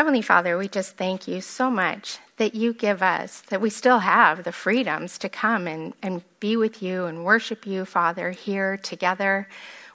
Heavenly 0.00 0.22
Father, 0.22 0.56
we 0.56 0.66
just 0.66 0.96
thank 0.96 1.28
you 1.28 1.42
so 1.42 1.70
much 1.70 2.20
that 2.38 2.54
you 2.54 2.72
give 2.72 3.02
us, 3.02 3.42
that 3.50 3.60
we 3.60 3.68
still 3.68 3.98
have 3.98 4.44
the 4.44 4.50
freedoms 4.50 5.18
to 5.18 5.28
come 5.28 5.66
and, 5.66 5.92
and 6.00 6.22
be 6.40 6.56
with 6.56 6.82
you 6.82 7.04
and 7.04 7.22
worship 7.22 7.66
you, 7.66 7.84
Father, 7.84 8.30
here 8.30 8.78
together 8.78 9.46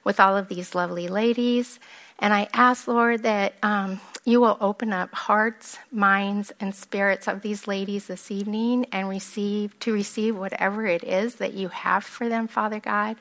with 0.04 0.20
all 0.20 0.38
of 0.38 0.48
these 0.48 0.76
lovely 0.76 1.08
ladies. 1.08 1.80
And 2.20 2.36
I 2.36 2.48
ask, 2.54 2.88
Lord, 2.88 3.24
that 3.24 3.56
um, 3.64 4.00
you 4.26 4.40
will 4.40 4.60
open 4.62 4.94
up 4.94 5.12
hearts, 5.12 5.80
minds, 5.92 6.54
and 6.60 6.76
spirits 6.76 7.28
of 7.28 7.42
these 7.42 7.68
ladies 7.68 8.06
this 8.06 8.30
evening 8.30 8.86
and 8.92 9.10
receive 9.10 9.80
to 9.80 9.92
receive 9.92 10.38
whatever 10.38 10.86
it 10.86 11.04
is 11.04 11.34
that 11.38 11.56
you 11.56 11.70
have 11.70 12.04
for 12.04 12.30
them, 12.30 12.48
Father 12.48 12.80
God. 12.80 13.18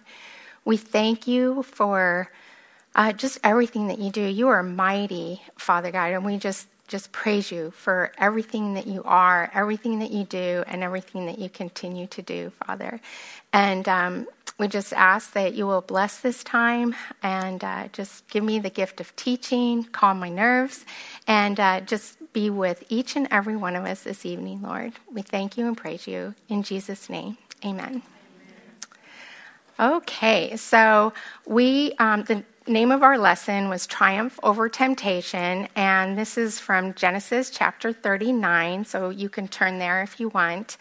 We 0.66 0.76
thank 0.76 1.26
you 1.26 1.62
for 1.62 2.30
uh, 2.94 3.12
just 3.12 3.38
everything 3.42 3.88
that 3.88 3.98
you 3.98 4.10
do. 4.10 4.20
You 4.20 4.48
are 4.48 4.62
mighty, 4.62 5.40
Father 5.56 5.90
God, 5.90 6.12
and 6.12 6.26
we 6.26 6.36
just 6.36 6.68
just 6.88 7.12
praise 7.12 7.50
you 7.50 7.70
for 7.70 8.12
everything 8.18 8.74
that 8.74 8.86
you 8.86 9.02
are, 9.04 9.50
everything 9.54 9.98
that 10.00 10.10
you 10.10 10.24
do, 10.24 10.64
and 10.66 10.82
everything 10.82 11.26
that 11.26 11.38
you 11.38 11.48
continue 11.48 12.06
to 12.08 12.22
do, 12.22 12.52
Father. 12.66 13.00
And 13.52 13.88
um, 13.88 14.26
we 14.58 14.68
just 14.68 14.92
ask 14.92 15.32
that 15.32 15.54
you 15.54 15.66
will 15.66 15.80
bless 15.80 16.20
this 16.20 16.44
time 16.44 16.94
and 17.22 17.62
uh, 17.64 17.88
just 17.92 18.28
give 18.28 18.44
me 18.44 18.58
the 18.58 18.70
gift 18.70 19.00
of 19.00 19.14
teaching, 19.16 19.84
calm 19.84 20.18
my 20.18 20.28
nerves, 20.28 20.84
and 21.26 21.58
uh, 21.58 21.80
just 21.80 22.18
be 22.32 22.50
with 22.50 22.84
each 22.88 23.16
and 23.16 23.26
every 23.30 23.56
one 23.56 23.76
of 23.76 23.84
us 23.84 24.02
this 24.02 24.26
evening, 24.26 24.62
Lord. 24.62 24.92
We 25.12 25.22
thank 25.22 25.56
you 25.56 25.66
and 25.66 25.76
praise 25.76 26.06
you. 26.06 26.34
In 26.48 26.62
Jesus' 26.62 27.08
name, 27.08 27.38
amen. 27.64 28.02
Okay, 29.80 30.56
so 30.56 31.12
we, 31.46 31.94
um, 31.98 32.22
the 32.24 32.44
name 32.66 32.90
of 32.90 33.02
our 33.02 33.18
lesson 33.18 33.68
was 33.68 33.86
Triumph 33.86 34.38
Over 34.42 34.68
Temptation, 34.68 35.68
and 35.76 36.16
this 36.16 36.38
is 36.38 36.58
from 36.58 36.94
Genesis 36.94 37.50
chapter 37.50 37.92
39, 37.92 38.84
so 38.86 39.10
you 39.10 39.28
can 39.28 39.48
turn 39.48 39.78
there 39.78 40.02
if 40.02 40.18
you 40.18 40.30
want. 40.30 40.78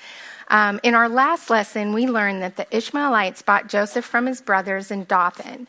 Um, 0.48 0.80
in 0.84 0.96
our 0.96 1.10
last 1.10 1.50
lesson, 1.50 1.94
we 1.94 2.08
learned 2.08 2.42
that 2.42 2.56
the 2.56 2.68
Ishmaelites 2.76 3.42
bought 3.42 3.68
Joseph 3.68 4.06
from 4.06 4.28
his 4.28 4.42
brothers 4.42 4.92
in 4.92 5.04
Dothan. 5.04 5.68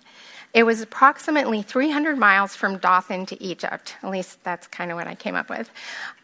It 0.54 0.62
was 0.62 0.80
approximately 0.80 1.62
300 1.62 2.16
miles 2.16 2.54
from 2.54 2.78
Dothan 2.78 3.26
to 3.26 3.42
Egypt. 3.42 3.96
At 4.04 4.10
least 4.10 4.42
that's 4.44 4.68
kind 4.68 4.92
of 4.92 4.96
what 4.96 5.08
I 5.08 5.16
came 5.16 5.34
up 5.34 5.50
with. 5.50 5.68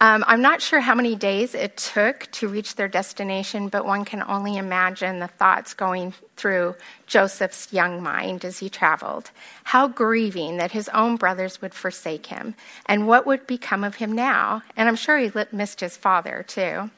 Um, 0.00 0.24
I'm 0.24 0.40
not 0.40 0.62
sure 0.62 0.78
how 0.78 0.94
many 0.94 1.16
days 1.16 1.52
it 1.52 1.76
took 1.76 2.30
to 2.32 2.46
reach 2.46 2.76
their 2.76 2.86
destination, 2.86 3.68
but 3.68 3.84
one 3.84 4.04
can 4.04 4.22
only 4.22 4.56
imagine 4.56 5.18
the 5.18 5.26
thoughts 5.26 5.74
going 5.74 6.14
through 6.36 6.76
Joseph's 7.08 7.72
young 7.72 8.04
mind 8.04 8.44
as 8.44 8.60
he 8.60 8.68
traveled. 8.68 9.32
How 9.64 9.88
grieving 9.88 10.58
that 10.58 10.70
his 10.70 10.88
own 10.90 11.16
brothers 11.16 11.60
would 11.60 11.74
forsake 11.74 12.26
him, 12.26 12.54
and 12.86 13.08
what 13.08 13.26
would 13.26 13.48
become 13.48 13.82
of 13.82 13.96
him 13.96 14.12
now? 14.12 14.62
And 14.76 14.88
I'm 14.88 14.94
sure 14.94 15.18
he 15.18 15.32
missed 15.50 15.80
his 15.80 15.96
father, 15.96 16.44
too. 16.46 16.88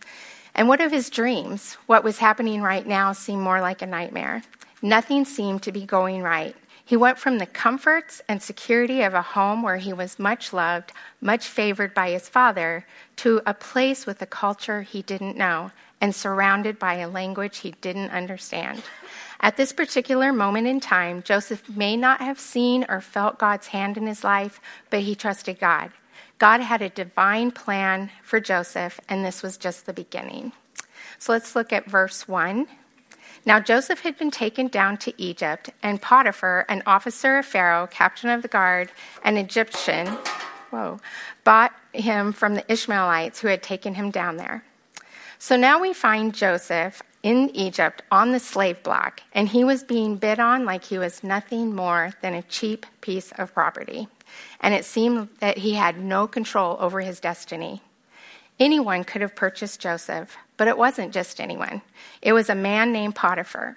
And 0.54 0.68
what 0.68 0.82
of 0.82 0.92
his 0.92 1.08
dreams? 1.08 1.78
What 1.86 2.04
was 2.04 2.18
happening 2.18 2.60
right 2.60 2.86
now 2.86 3.14
seemed 3.14 3.40
more 3.40 3.62
like 3.62 3.80
a 3.80 3.86
nightmare. 3.86 4.42
Nothing 4.82 5.24
seemed 5.24 5.62
to 5.62 5.72
be 5.72 5.86
going 5.86 6.22
right. 6.22 6.54
He 6.84 6.96
went 6.96 7.18
from 7.18 7.38
the 7.38 7.46
comforts 7.46 8.22
and 8.28 8.42
security 8.42 9.02
of 9.02 9.14
a 9.14 9.22
home 9.22 9.62
where 9.62 9.76
he 9.76 9.92
was 9.92 10.18
much 10.18 10.52
loved, 10.52 10.92
much 11.20 11.46
favored 11.46 11.94
by 11.94 12.10
his 12.10 12.28
father, 12.28 12.84
to 13.16 13.40
a 13.46 13.54
place 13.54 14.04
with 14.04 14.20
a 14.20 14.26
culture 14.26 14.82
he 14.82 15.02
didn't 15.02 15.36
know 15.36 15.70
and 16.00 16.14
surrounded 16.14 16.78
by 16.78 16.94
a 16.94 17.08
language 17.08 17.58
he 17.58 17.70
didn't 17.80 18.10
understand. 18.10 18.82
At 19.40 19.56
this 19.56 19.72
particular 19.72 20.32
moment 20.32 20.66
in 20.66 20.80
time, 20.80 21.22
Joseph 21.22 21.68
may 21.68 21.96
not 21.96 22.20
have 22.20 22.40
seen 22.40 22.84
or 22.88 23.00
felt 23.00 23.38
God's 23.38 23.68
hand 23.68 23.96
in 23.96 24.06
his 24.06 24.24
life, 24.24 24.60
but 24.90 25.00
he 25.00 25.14
trusted 25.14 25.60
God. 25.60 25.92
God 26.38 26.60
had 26.60 26.82
a 26.82 26.88
divine 26.88 27.52
plan 27.52 28.10
for 28.24 28.40
Joseph, 28.40 29.00
and 29.08 29.24
this 29.24 29.42
was 29.42 29.56
just 29.56 29.86
the 29.86 29.92
beginning. 29.92 30.52
So 31.18 31.32
let's 31.32 31.54
look 31.54 31.72
at 31.72 31.88
verse 31.88 32.26
1. 32.26 32.66
Now 33.44 33.58
Joseph 33.58 34.00
had 34.00 34.16
been 34.18 34.30
taken 34.30 34.68
down 34.68 34.98
to 34.98 35.12
Egypt, 35.20 35.70
and 35.82 36.00
Potiphar, 36.00 36.64
an 36.68 36.82
officer 36.86 37.38
of 37.38 37.46
Pharaoh, 37.46 37.88
captain 37.88 38.30
of 38.30 38.42
the 38.42 38.48
guard, 38.48 38.90
an 39.24 39.36
Egyptian, 39.36 40.06
whoa, 40.70 41.00
bought 41.42 41.74
him 41.92 42.32
from 42.32 42.54
the 42.54 42.70
Ishmaelites 42.70 43.40
who 43.40 43.48
had 43.48 43.62
taken 43.62 43.94
him 43.94 44.10
down 44.10 44.36
there. 44.36 44.64
So 45.38 45.56
now 45.56 45.80
we 45.80 45.92
find 45.92 46.32
Joseph 46.32 47.02
in 47.24 47.50
Egypt 47.50 48.02
on 48.12 48.30
the 48.30 48.38
slave 48.38 48.80
block, 48.84 49.22
and 49.32 49.48
he 49.48 49.64
was 49.64 49.82
being 49.82 50.16
bid 50.16 50.38
on 50.38 50.64
like 50.64 50.84
he 50.84 50.98
was 50.98 51.24
nothing 51.24 51.74
more 51.74 52.12
than 52.22 52.34
a 52.34 52.42
cheap 52.42 52.86
piece 53.00 53.32
of 53.32 53.52
property. 53.52 54.06
And 54.60 54.72
it 54.72 54.84
seemed 54.84 55.28
that 55.40 55.58
he 55.58 55.74
had 55.74 55.98
no 55.98 56.28
control 56.28 56.76
over 56.78 57.00
his 57.00 57.18
destiny. 57.18 57.82
Anyone 58.62 59.02
could 59.02 59.22
have 59.22 59.34
purchased 59.34 59.80
Joseph, 59.80 60.36
but 60.56 60.68
it 60.68 60.78
wasn't 60.78 61.12
just 61.12 61.40
anyone. 61.40 61.82
It 62.22 62.32
was 62.32 62.48
a 62.48 62.54
man 62.54 62.92
named 62.92 63.16
Potiphar. 63.16 63.76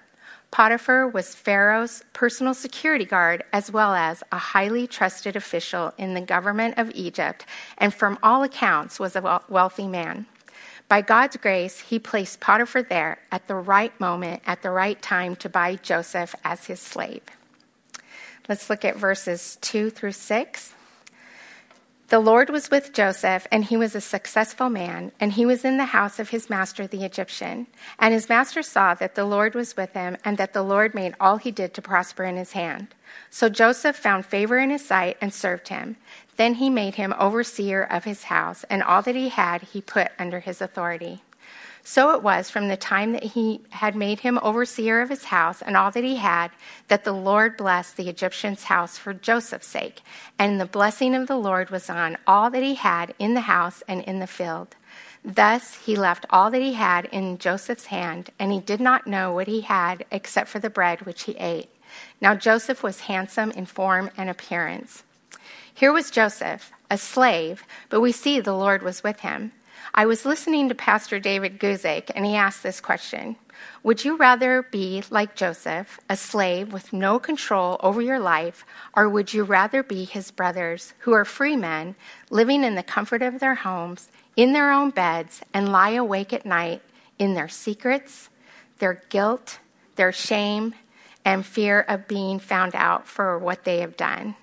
Potiphar 0.52 1.08
was 1.08 1.34
Pharaoh's 1.34 2.04
personal 2.12 2.54
security 2.54 3.04
guard 3.04 3.42
as 3.52 3.68
well 3.68 3.96
as 3.96 4.22
a 4.30 4.38
highly 4.38 4.86
trusted 4.86 5.34
official 5.34 5.92
in 5.98 6.14
the 6.14 6.20
government 6.20 6.78
of 6.78 6.92
Egypt, 6.94 7.46
and 7.78 7.92
from 7.92 8.16
all 8.22 8.44
accounts 8.44 9.00
was 9.00 9.16
a 9.16 9.42
wealthy 9.48 9.88
man. 9.88 10.24
By 10.86 11.00
God's 11.00 11.36
grace, 11.36 11.80
he 11.80 11.98
placed 11.98 12.38
Potiphar 12.38 12.84
there 12.84 13.18
at 13.32 13.48
the 13.48 13.56
right 13.56 13.98
moment, 13.98 14.40
at 14.46 14.62
the 14.62 14.70
right 14.70 15.02
time 15.02 15.34
to 15.36 15.48
buy 15.48 15.74
Joseph 15.74 16.32
as 16.44 16.66
his 16.66 16.78
slave. 16.78 17.22
Let's 18.48 18.70
look 18.70 18.84
at 18.84 18.94
verses 18.94 19.58
2 19.62 19.90
through 19.90 20.12
6. 20.12 20.74
The 22.08 22.20
Lord 22.20 22.50
was 22.50 22.70
with 22.70 22.92
Joseph, 22.92 23.48
and 23.50 23.64
he 23.64 23.76
was 23.76 23.96
a 23.96 24.00
successful 24.00 24.70
man, 24.70 25.10
and 25.18 25.32
he 25.32 25.44
was 25.44 25.64
in 25.64 25.76
the 25.76 25.86
house 25.86 26.20
of 26.20 26.28
his 26.28 26.48
master 26.48 26.86
the 26.86 27.04
Egyptian. 27.04 27.66
And 27.98 28.14
his 28.14 28.28
master 28.28 28.62
saw 28.62 28.94
that 28.94 29.16
the 29.16 29.24
Lord 29.24 29.56
was 29.56 29.76
with 29.76 29.92
him, 29.92 30.16
and 30.24 30.38
that 30.38 30.52
the 30.52 30.62
Lord 30.62 30.94
made 30.94 31.16
all 31.18 31.38
he 31.38 31.50
did 31.50 31.74
to 31.74 31.82
prosper 31.82 32.22
in 32.22 32.36
his 32.36 32.52
hand. 32.52 32.94
So 33.28 33.48
Joseph 33.48 33.96
found 33.96 34.24
favor 34.24 34.56
in 34.56 34.70
his 34.70 34.84
sight 34.84 35.16
and 35.20 35.34
served 35.34 35.66
him. 35.66 35.96
Then 36.36 36.54
he 36.54 36.70
made 36.70 36.94
him 36.94 37.12
overseer 37.18 37.82
of 37.82 38.04
his 38.04 38.24
house, 38.24 38.64
and 38.70 38.84
all 38.84 39.02
that 39.02 39.16
he 39.16 39.30
had 39.30 39.62
he 39.62 39.80
put 39.80 40.12
under 40.16 40.38
his 40.38 40.62
authority. 40.62 41.22
So 41.88 42.10
it 42.10 42.22
was 42.24 42.50
from 42.50 42.66
the 42.66 42.76
time 42.76 43.12
that 43.12 43.22
he 43.22 43.60
had 43.70 43.94
made 43.94 44.18
him 44.18 44.40
overseer 44.42 45.02
of 45.02 45.08
his 45.08 45.26
house 45.26 45.62
and 45.62 45.76
all 45.76 45.92
that 45.92 46.02
he 46.02 46.16
had, 46.16 46.50
that 46.88 47.04
the 47.04 47.12
Lord 47.12 47.56
blessed 47.56 47.96
the 47.96 48.08
Egyptian's 48.08 48.64
house 48.64 48.98
for 48.98 49.14
Joseph's 49.14 49.68
sake. 49.68 50.02
And 50.36 50.60
the 50.60 50.66
blessing 50.66 51.14
of 51.14 51.28
the 51.28 51.36
Lord 51.36 51.70
was 51.70 51.88
on 51.88 52.18
all 52.26 52.50
that 52.50 52.64
he 52.64 52.74
had 52.74 53.14
in 53.20 53.34
the 53.34 53.42
house 53.42 53.84
and 53.86 54.02
in 54.02 54.18
the 54.18 54.26
field. 54.26 54.74
Thus 55.24 55.74
he 55.74 55.94
left 55.94 56.26
all 56.28 56.50
that 56.50 56.60
he 56.60 56.72
had 56.72 57.04
in 57.12 57.38
Joseph's 57.38 57.86
hand, 57.86 58.30
and 58.36 58.50
he 58.50 58.58
did 58.58 58.80
not 58.80 59.06
know 59.06 59.32
what 59.32 59.46
he 59.46 59.60
had 59.60 60.04
except 60.10 60.48
for 60.48 60.58
the 60.58 60.68
bread 60.68 61.06
which 61.06 61.22
he 61.22 61.36
ate. 61.36 61.68
Now 62.20 62.34
Joseph 62.34 62.82
was 62.82 63.02
handsome 63.02 63.52
in 63.52 63.64
form 63.64 64.10
and 64.16 64.28
appearance. 64.28 65.04
Here 65.72 65.92
was 65.92 66.10
Joseph, 66.10 66.72
a 66.90 66.98
slave, 66.98 67.62
but 67.90 68.00
we 68.00 68.10
see 68.10 68.40
the 68.40 68.52
Lord 68.56 68.82
was 68.82 69.04
with 69.04 69.20
him. 69.20 69.52
I 69.98 70.04
was 70.04 70.26
listening 70.26 70.68
to 70.68 70.74
Pastor 70.74 71.18
David 71.18 71.58
Guzik, 71.58 72.10
and 72.14 72.26
he 72.26 72.36
asked 72.36 72.62
this 72.62 72.82
question 72.82 73.36
Would 73.82 74.04
you 74.04 74.18
rather 74.18 74.62
be 74.62 75.02
like 75.08 75.34
Joseph, 75.34 75.98
a 76.10 76.18
slave 76.18 76.70
with 76.70 76.92
no 76.92 77.18
control 77.18 77.78
over 77.80 78.02
your 78.02 78.18
life, 78.20 78.66
or 78.94 79.08
would 79.08 79.32
you 79.32 79.42
rather 79.42 79.82
be 79.82 80.04
his 80.04 80.30
brothers, 80.30 80.92
who 80.98 81.12
are 81.14 81.24
free 81.24 81.56
men, 81.56 81.96
living 82.28 82.62
in 82.62 82.74
the 82.74 82.82
comfort 82.82 83.22
of 83.22 83.40
their 83.40 83.54
homes, 83.54 84.10
in 84.36 84.52
their 84.52 84.70
own 84.70 84.90
beds, 84.90 85.40
and 85.54 85.72
lie 85.72 85.92
awake 85.92 86.34
at 86.34 86.44
night 86.44 86.82
in 87.18 87.32
their 87.32 87.48
secrets, 87.48 88.28
their 88.80 89.02
guilt, 89.08 89.60
their 89.94 90.12
shame, 90.12 90.74
and 91.24 91.46
fear 91.46 91.80
of 91.80 92.06
being 92.06 92.38
found 92.38 92.74
out 92.74 93.08
for 93.08 93.38
what 93.38 93.64
they 93.64 93.80
have 93.80 93.96
done? 93.96 94.36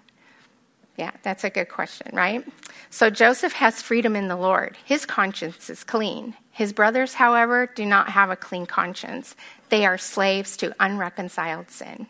Yeah, 0.96 1.12
that's 1.24 1.44
a 1.44 1.50
good 1.50 1.70
question, 1.70 2.16
right? 2.16 2.46
So 2.92 3.10
Joseph 3.10 3.54
has 3.54 3.82
freedom 3.82 4.16
in 4.16 4.28
the 4.28 4.36
Lord. 4.36 4.78
His 4.86 5.06
conscience 5.06 5.70
is 5.70 5.84
clean. 5.84 6.36
His 6.52 6.72
brothers, 6.72 7.16
however, 7.16 7.68
do 7.74 7.86
not 7.86 8.10
have 8.10 8.30
a 8.30 8.36
clean 8.36 8.68
conscience. 8.68 9.36
They 9.70 9.86
are 9.88 9.98
slaves 9.98 10.56
to 10.58 10.76
unreconciled 10.80 11.72
sin. 11.72 12.06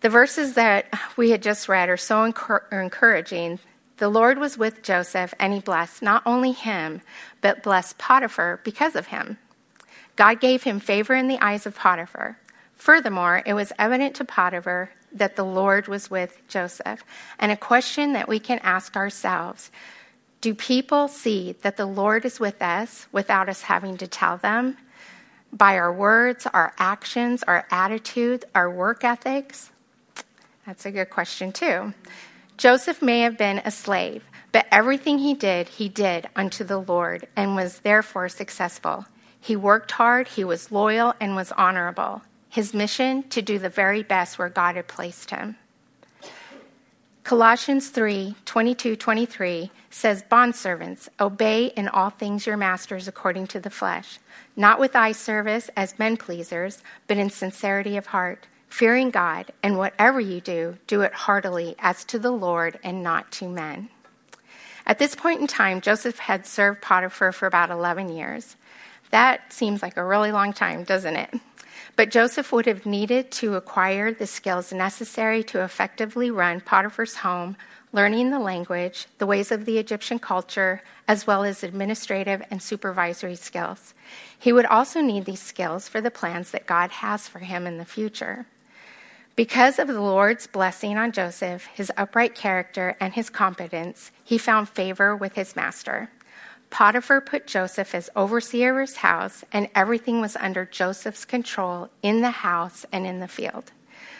The 0.00 0.10
verses 0.10 0.54
that 0.54 0.86
we 1.16 1.30
had 1.30 1.42
just 1.42 1.68
read 1.68 1.88
are 1.88 1.96
so 1.96 2.24
encouraging. 2.24 3.58
The 3.96 4.08
Lord 4.10 4.38
was 4.38 4.58
with 4.58 4.82
Joseph, 4.82 5.34
and 5.38 5.52
he 5.54 5.60
blessed 5.60 6.02
not 6.02 6.22
only 6.26 6.52
him, 6.52 7.00
but 7.40 7.62
blessed 7.62 7.96
Potiphar 7.96 8.60
because 8.64 8.96
of 8.96 9.06
him. 9.06 9.38
God 10.16 10.40
gave 10.40 10.62
him 10.62 10.80
favor 10.80 11.14
in 11.14 11.28
the 11.28 11.42
eyes 11.42 11.64
of 11.64 11.74
Potiphar. 11.74 12.38
Furthermore, 12.76 13.42
it 13.46 13.54
was 13.54 13.72
evident 13.78 14.16
to 14.16 14.24
Potiphar 14.24 14.90
that 15.12 15.36
the 15.36 15.44
Lord 15.44 15.88
was 15.88 16.10
with 16.10 16.40
Joseph. 16.48 17.04
And 17.38 17.52
a 17.52 17.56
question 17.56 18.12
that 18.12 18.28
we 18.28 18.38
can 18.38 18.58
ask 18.62 18.96
ourselves 18.96 19.70
do 20.40 20.54
people 20.54 21.06
see 21.06 21.54
that 21.60 21.76
the 21.76 21.84
Lord 21.84 22.24
is 22.24 22.40
with 22.40 22.62
us 22.62 23.06
without 23.12 23.50
us 23.50 23.62
having 23.62 23.98
to 23.98 24.06
tell 24.06 24.38
them? 24.38 24.78
By 25.52 25.76
our 25.76 25.92
words, 25.92 26.46
our 26.46 26.72
actions, 26.78 27.42
our 27.42 27.66
attitude, 27.70 28.46
our 28.54 28.70
work 28.70 29.04
ethics? 29.04 29.70
That's 30.66 30.86
a 30.86 30.90
good 30.90 31.10
question, 31.10 31.52
too. 31.52 31.92
Joseph 32.56 33.02
may 33.02 33.20
have 33.20 33.36
been 33.36 33.60
a 33.64 33.70
slave, 33.70 34.22
But 34.52 34.66
everything 34.72 35.18
he 35.18 35.34
did, 35.34 35.68
he 35.68 35.88
did 35.88 36.28
unto 36.34 36.64
the 36.64 36.78
Lord 36.78 37.28
and 37.36 37.54
was 37.54 37.80
therefore 37.80 38.28
successful. 38.28 39.06
He 39.40 39.56
worked 39.56 39.92
hard, 39.92 40.28
he 40.28 40.44
was 40.44 40.72
loyal, 40.72 41.14
and 41.20 41.36
was 41.36 41.52
honorable. 41.52 42.22
His 42.50 42.74
mission 42.74 43.22
to 43.30 43.40
do 43.40 43.58
the 43.58 43.68
very 43.68 44.02
best 44.02 44.38
where 44.38 44.48
God 44.48 44.76
had 44.76 44.88
placed 44.88 45.30
him. 45.30 45.56
Colossians 47.22 47.90
3 47.90 48.34
22 48.44 48.96
23 48.96 49.70
says, 49.88 50.24
Bondservants, 50.30 51.08
obey 51.20 51.66
in 51.66 51.86
all 51.86 52.10
things 52.10 52.46
your 52.46 52.56
masters 52.56 53.06
according 53.06 53.46
to 53.48 53.60
the 53.60 53.70
flesh, 53.70 54.18
not 54.56 54.80
with 54.80 54.96
eye 54.96 55.12
service 55.12 55.70
as 55.76 55.98
men 55.98 56.16
pleasers, 56.16 56.82
but 57.06 57.18
in 57.18 57.30
sincerity 57.30 57.96
of 57.96 58.06
heart, 58.06 58.48
fearing 58.68 59.10
God, 59.10 59.52
and 59.62 59.78
whatever 59.78 60.20
you 60.20 60.40
do, 60.40 60.78
do 60.88 61.02
it 61.02 61.12
heartily 61.12 61.76
as 61.78 62.04
to 62.06 62.18
the 62.18 62.32
Lord 62.32 62.80
and 62.82 63.02
not 63.02 63.30
to 63.32 63.48
men. 63.48 63.90
At 64.84 64.98
this 64.98 65.14
point 65.14 65.40
in 65.40 65.46
time, 65.46 65.80
Joseph 65.80 66.18
had 66.18 66.46
served 66.46 66.82
Potiphar 66.82 67.30
for 67.30 67.46
about 67.46 67.70
11 67.70 68.08
years. 68.08 68.56
That 69.10 69.52
seems 69.52 69.82
like 69.82 69.96
a 69.96 70.04
really 70.04 70.32
long 70.32 70.52
time, 70.52 70.82
doesn't 70.82 71.16
it? 71.16 71.32
But 72.00 72.08
Joseph 72.10 72.50
would 72.50 72.64
have 72.64 72.86
needed 72.86 73.30
to 73.32 73.56
acquire 73.56 74.10
the 74.10 74.26
skills 74.26 74.72
necessary 74.72 75.42
to 75.42 75.62
effectively 75.62 76.30
run 76.30 76.62
Potiphar's 76.62 77.16
home, 77.16 77.58
learning 77.92 78.30
the 78.30 78.38
language, 78.38 79.06
the 79.18 79.26
ways 79.26 79.52
of 79.52 79.66
the 79.66 79.76
Egyptian 79.76 80.18
culture, 80.18 80.82
as 81.06 81.26
well 81.26 81.44
as 81.44 81.62
administrative 81.62 82.42
and 82.50 82.62
supervisory 82.62 83.36
skills. 83.36 83.92
He 84.38 84.50
would 84.50 84.64
also 84.64 85.02
need 85.02 85.26
these 85.26 85.42
skills 85.42 85.88
for 85.88 86.00
the 86.00 86.10
plans 86.10 86.52
that 86.52 86.64
God 86.64 86.90
has 86.90 87.28
for 87.28 87.40
him 87.40 87.66
in 87.66 87.76
the 87.76 87.84
future. 87.84 88.46
Because 89.36 89.78
of 89.78 89.86
the 89.86 90.00
Lord's 90.00 90.46
blessing 90.46 90.96
on 90.96 91.12
Joseph, 91.12 91.66
his 91.66 91.92
upright 91.98 92.34
character, 92.34 92.96
and 92.98 93.12
his 93.12 93.28
competence, 93.28 94.10
he 94.24 94.38
found 94.38 94.70
favor 94.70 95.14
with 95.14 95.34
his 95.34 95.54
master. 95.54 96.08
Potiphar 96.70 97.20
put 97.20 97.46
Joseph 97.46 97.94
as 97.94 98.08
overseer 98.16 98.80
of 98.80 98.88
his 98.88 98.96
house, 98.98 99.44
and 99.52 99.68
everything 99.74 100.20
was 100.20 100.36
under 100.36 100.64
Joseph's 100.64 101.24
control 101.24 101.90
in 102.02 102.20
the 102.20 102.30
house 102.30 102.86
and 102.92 103.06
in 103.06 103.20
the 103.20 103.28
field. 103.28 103.72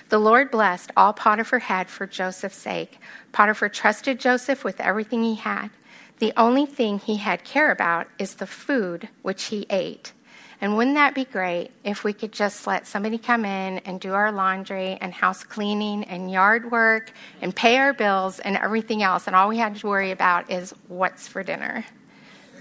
The 0.08 0.18
Lord 0.18 0.50
blessed 0.50 0.90
all 0.96 1.12
Potiphar 1.12 1.60
had 1.60 1.88
for 1.88 2.06
Joseph's 2.06 2.56
sake. 2.56 2.98
Potiphar 3.30 3.68
trusted 3.68 4.18
Joseph 4.18 4.64
with 4.64 4.80
everything 4.80 5.22
he 5.22 5.36
had. 5.36 5.70
The 6.18 6.32
only 6.36 6.66
thing 6.66 6.98
he 6.98 7.16
had 7.16 7.44
care 7.44 7.70
about 7.70 8.08
is 8.18 8.34
the 8.34 8.46
food 8.46 9.08
which 9.22 9.44
he 9.44 9.66
ate. 9.70 10.12
And 10.60 10.76
wouldn't 10.76 10.96
that 10.96 11.14
be 11.14 11.24
great 11.24 11.70
if 11.84 12.04
we 12.04 12.12
could 12.12 12.32
just 12.32 12.66
let 12.66 12.86
somebody 12.86 13.16
come 13.16 13.44
in 13.46 13.78
and 13.78 14.00
do 14.00 14.12
our 14.12 14.30
laundry 14.30 14.98
and 15.00 15.14
house 15.14 15.44
cleaning 15.44 16.04
and 16.04 16.30
yard 16.30 16.70
work 16.70 17.12
and 17.40 17.56
pay 17.56 17.78
our 17.78 17.94
bills 17.94 18.40
and 18.40 18.56
everything 18.56 19.02
else, 19.02 19.26
and 19.26 19.34
all 19.34 19.48
we 19.48 19.56
had 19.56 19.76
to 19.76 19.86
worry 19.86 20.10
about 20.10 20.50
is 20.50 20.74
what's 20.88 21.28
for 21.28 21.42
dinner? 21.42 21.86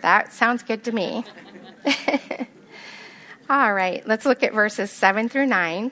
That 0.01 0.33
sounds 0.33 0.63
good 0.63 0.83
to 0.85 0.91
me. 0.91 1.23
All 3.49 3.73
right, 3.73 4.05
let's 4.07 4.25
look 4.25 4.43
at 4.43 4.53
verses 4.53 4.91
7 4.91 5.29
through 5.29 5.47
9. 5.47 5.91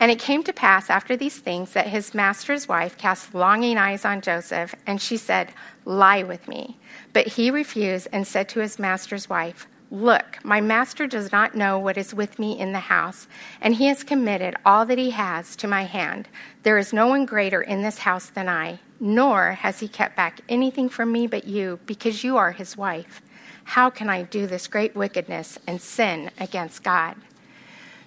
And 0.00 0.10
it 0.10 0.18
came 0.18 0.42
to 0.44 0.52
pass 0.52 0.88
after 0.88 1.16
these 1.16 1.38
things 1.38 1.72
that 1.72 1.86
his 1.86 2.14
master's 2.14 2.66
wife 2.66 2.96
cast 2.96 3.34
longing 3.34 3.76
eyes 3.76 4.04
on 4.04 4.22
Joseph, 4.22 4.74
and 4.86 5.00
she 5.00 5.18
said, 5.18 5.52
Lie 5.84 6.22
with 6.22 6.48
me. 6.48 6.78
But 7.12 7.26
he 7.26 7.50
refused 7.50 8.08
and 8.12 8.26
said 8.26 8.48
to 8.50 8.60
his 8.60 8.78
master's 8.78 9.28
wife, 9.28 9.66
Look, 9.90 10.38
my 10.44 10.60
master 10.60 11.06
does 11.06 11.32
not 11.32 11.56
know 11.56 11.78
what 11.78 11.98
is 11.98 12.14
with 12.14 12.38
me 12.38 12.58
in 12.58 12.72
the 12.72 12.78
house, 12.78 13.26
and 13.60 13.74
he 13.74 13.86
has 13.86 14.04
committed 14.04 14.54
all 14.64 14.86
that 14.86 14.98
he 14.98 15.10
has 15.10 15.56
to 15.56 15.66
my 15.66 15.82
hand. 15.82 16.28
There 16.62 16.78
is 16.78 16.92
no 16.92 17.08
one 17.08 17.26
greater 17.26 17.60
in 17.60 17.82
this 17.82 17.98
house 17.98 18.26
than 18.26 18.48
I, 18.48 18.78
nor 19.00 19.52
has 19.52 19.80
he 19.80 19.88
kept 19.88 20.16
back 20.16 20.40
anything 20.48 20.88
from 20.88 21.10
me 21.10 21.26
but 21.26 21.44
you, 21.44 21.80
because 21.86 22.22
you 22.22 22.36
are 22.36 22.52
his 22.52 22.76
wife. 22.76 23.20
How 23.70 23.88
can 23.88 24.10
I 24.10 24.22
do 24.22 24.48
this 24.48 24.66
great 24.66 24.96
wickedness 24.96 25.56
and 25.64 25.80
sin 25.80 26.32
against 26.38 26.82
God? 26.82 27.14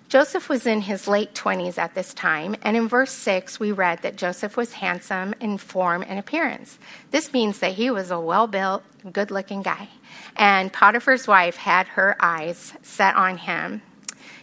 Joseph 0.10 0.50
was 0.50 0.68
in 0.68 0.82
his 0.82 1.08
late 1.08 1.34
20s 1.34 1.78
at 1.78 1.96
this 1.96 2.14
time, 2.14 2.58
and 2.64 2.76
in 2.76 2.90
verse 2.90 3.14
6, 3.14 3.62
we 3.62 3.72
read 3.72 4.02
that 4.02 4.18
Joseph 4.18 4.58
was 4.58 4.74
handsome 4.74 5.34
in 5.40 5.58
form 5.58 6.04
and 6.06 6.20
appearance. 6.20 6.78
This 7.12 7.32
means 7.32 7.60
that 7.60 7.76
he 7.76 7.90
was 7.90 8.12
a 8.12 8.20
well 8.20 8.46
built, 8.46 8.84
good 9.14 9.32
looking 9.32 9.62
guy. 9.62 9.88
And 10.36 10.74
Potiphar's 10.74 11.30
wife 11.30 11.56
had 11.56 11.88
her 11.88 12.18
eyes 12.20 12.74
set 12.82 13.16
on 13.16 13.38
him. 13.38 13.84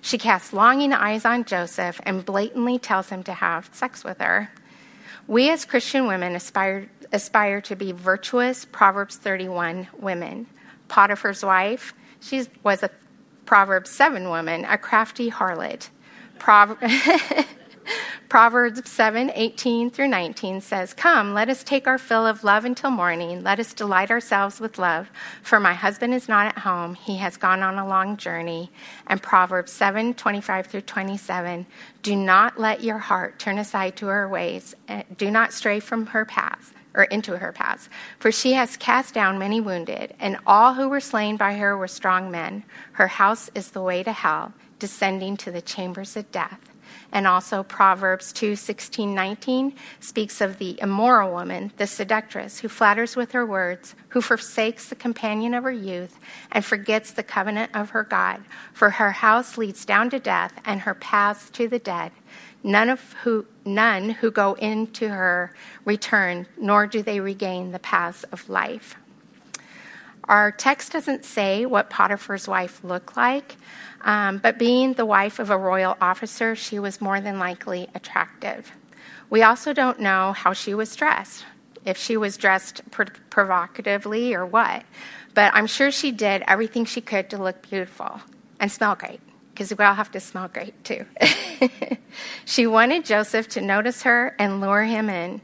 She 0.00 0.16
casts 0.16 0.54
longing 0.54 0.94
eyes 0.94 1.26
on 1.26 1.44
Joseph 1.44 2.00
and 2.04 2.24
blatantly 2.24 2.78
tells 2.78 3.10
him 3.10 3.24
to 3.24 3.34
have 3.34 3.68
sex 3.74 4.04
with 4.04 4.20
her. 4.20 4.50
We 5.26 5.50
as 5.50 5.66
Christian 5.66 6.06
women 6.06 6.34
aspire, 6.34 6.88
aspire 7.12 7.60
to 7.60 7.76
be 7.76 7.92
virtuous 7.92 8.64
Proverbs 8.64 9.16
31 9.16 9.88
women. 9.98 10.46
Potiphar's 10.90 11.42
wife, 11.42 11.94
she 12.20 12.44
was 12.62 12.82
a 12.82 12.90
Proverbs 13.46 13.90
7 13.90 14.28
woman, 14.28 14.66
a 14.66 14.76
crafty 14.76 15.30
harlot. 15.30 15.88
Proverbs 18.30 18.88
7 18.88 19.32
18 19.34 19.90
through 19.90 20.06
19 20.06 20.60
says, 20.60 20.94
Come, 20.94 21.34
let 21.34 21.48
us 21.48 21.64
take 21.64 21.88
our 21.88 21.98
fill 21.98 22.24
of 22.24 22.44
love 22.44 22.64
until 22.64 22.92
morning. 22.92 23.42
Let 23.42 23.58
us 23.58 23.74
delight 23.74 24.12
ourselves 24.12 24.60
with 24.60 24.78
love. 24.78 25.10
For 25.42 25.58
my 25.58 25.74
husband 25.74 26.14
is 26.14 26.28
not 26.28 26.46
at 26.46 26.58
home. 26.58 26.94
He 26.94 27.16
has 27.16 27.36
gone 27.36 27.60
on 27.64 27.76
a 27.76 27.88
long 27.88 28.16
journey. 28.16 28.70
And 29.08 29.20
Proverbs 29.20 29.72
7 29.72 30.14
25 30.14 30.68
through 30.68 30.82
27 30.82 31.66
Do 32.04 32.14
not 32.14 32.56
let 32.56 32.84
your 32.84 32.98
heart 32.98 33.40
turn 33.40 33.58
aside 33.58 33.96
to 33.96 34.06
her 34.06 34.28
ways. 34.28 34.76
Eh, 34.86 35.02
do 35.16 35.28
not 35.28 35.52
stray 35.52 35.80
from 35.80 36.06
her 36.06 36.24
paths 36.24 36.72
or 36.94 37.02
into 37.04 37.36
her 37.36 37.50
paths. 37.50 37.88
For 38.20 38.30
she 38.30 38.52
has 38.52 38.76
cast 38.76 39.12
down 39.12 39.40
many 39.40 39.60
wounded, 39.60 40.14
and 40.20 40.38
all 40.46 40.74
who 40.74 40.88
were 40.88 41.00
slain 41.00 41.36
by 41.36 41.54
her 41.54 41.76
were 41.76 41.88
strong 41.88 42.30
men. 42.30 42.62
Her 42.92 43.08
house 43.08 43.50
is 43.56 43.72
the 43.72 43.82
way 43.82 44.04
to 44.04 44.12
hell, 44.12 44.52
descending 44.78 45.36
to 45.38 45.50
the 45.50 45.60
chambers 45.60 46.16
of 46.16 46.30
death. 46.30 46.69
And 47.12 47.26
also 47.26 47.62
Proverbs 47.62 48.32
2 48.32 48.56
16, 48.56 49.14
19 49.14 49.74
speaks 49.98 50.40
of 50.40 50.58
the 50.58 50.78
immoral 50.80 51.32
woman, 51.32 51.72
the 51.76 51.86
seductress, 51.86 52.60
who 52.60 52.68
flatters 52.68 53.16
with 53.16 53.32
her 53.32 53.44
words, 53.44 53.94
who 54.10 54.20
forsakes 54.20 54.88
the 54.88 54.94
companion 54.94 55.54
of 55.54 55.64
her 55.64 55.72
youth, 55.72 56.18
and 56.52 56.64
forgets 56.64 57.12
the 57.12 57.22
covenant 57.22 57.74
of 57.74 57.90
her 57.90 58.04
God. 58.04 58.42
For 58.72 58.90
her 58.90 59.12
house 59.12 59.58
leads 59.58 59.84
down 59.84 60.10
to 60.10 60.20
death, 60.20 60.52
and 60.64 60.80
her 60.82 60.94
paths 60.94 61.50
to 61.50 61.68
the 61.68 61.78
dead. 61.78 62.12
None 62.62 62.90
of 62.90 63.14
who 63.24 63.46
none 63.64 64.10
who 64.10 64.30
go 64.30 64.54
into 64.54 65.08
her 65.08 65.54
return, 65.84 66.46
nor 66.58 66.86
do 66.86 67.02
they 67.02 67.20
regain 67.20 67.72
the 67.72 67.78
paths 67.78 68.24
of 68.24 68.48
life. 68.48 68.96
Our 70.30 70.52
text 70.52 70.92
doesn't 70.92 71.24
say 71.24 71.66
what 71.66 71.90
Potiphar's 71.90 72.46
wife 72.46 72.84
looked 72.84 73.16
like, 73.16 73.56
um, 74.02 74.38
but 74.38 74.60
being 74.60 74.92
the 74.92 75.04
wife 75.04 75.40
of 75.40 75.50
a 75.50 75.58
royal 75.58 75.96
officer, 76.00 76.54
she 76.54 76.78
was 76.78 77.00
more 77.00 77.20
than 77.20 77.40
likely 77.40 77.88
attractive. 77.96 78.70
We 79.28 79.42
also 79.42 79.72
don't 79.72 79.98
know 79.98 80.32
how 80.32 80.52
she 80.52 80.72
was 80.72 80.94
dressed, 80.94 81.44
if 81.84 81.96
she 81.96 82.16
was 82.16 82.36
dressed 82.36 82.80
provocatively 83.30 84.32
or 84.32 84.46
what, 84.46 84.84
but 85.34 85.52
I'm 85.52 85.66
sure 85.66 85.90
she 85.90 86.12
did 86.12 86.44
everything 86.46 86.84
she 86.84 87.00
could 87.00 87.28
to 87.30 87.42
look 87.42 87.68
beautiful 87.68 88.20
and 88.60 88.70
smell 88.70 88.94
great 88.94 89.20
because 89.52 89.76
we 89.76 89.84
all 89.84 89.94
have 89.94 90.12
to 90.12 90.20
smell 90.20 90.46
great 90.46 90.84
too. 90.84 91.06
she 92.44 92.68
wanted 92.68 93.04
Joseph 93.04 93.48
to 93.48 93.60
notice 93.60 94.04
her 94.04 94.36
and 94.38 94.60
lure 94.60 94.84
him 94.84 95.10
in. 95.10 95.40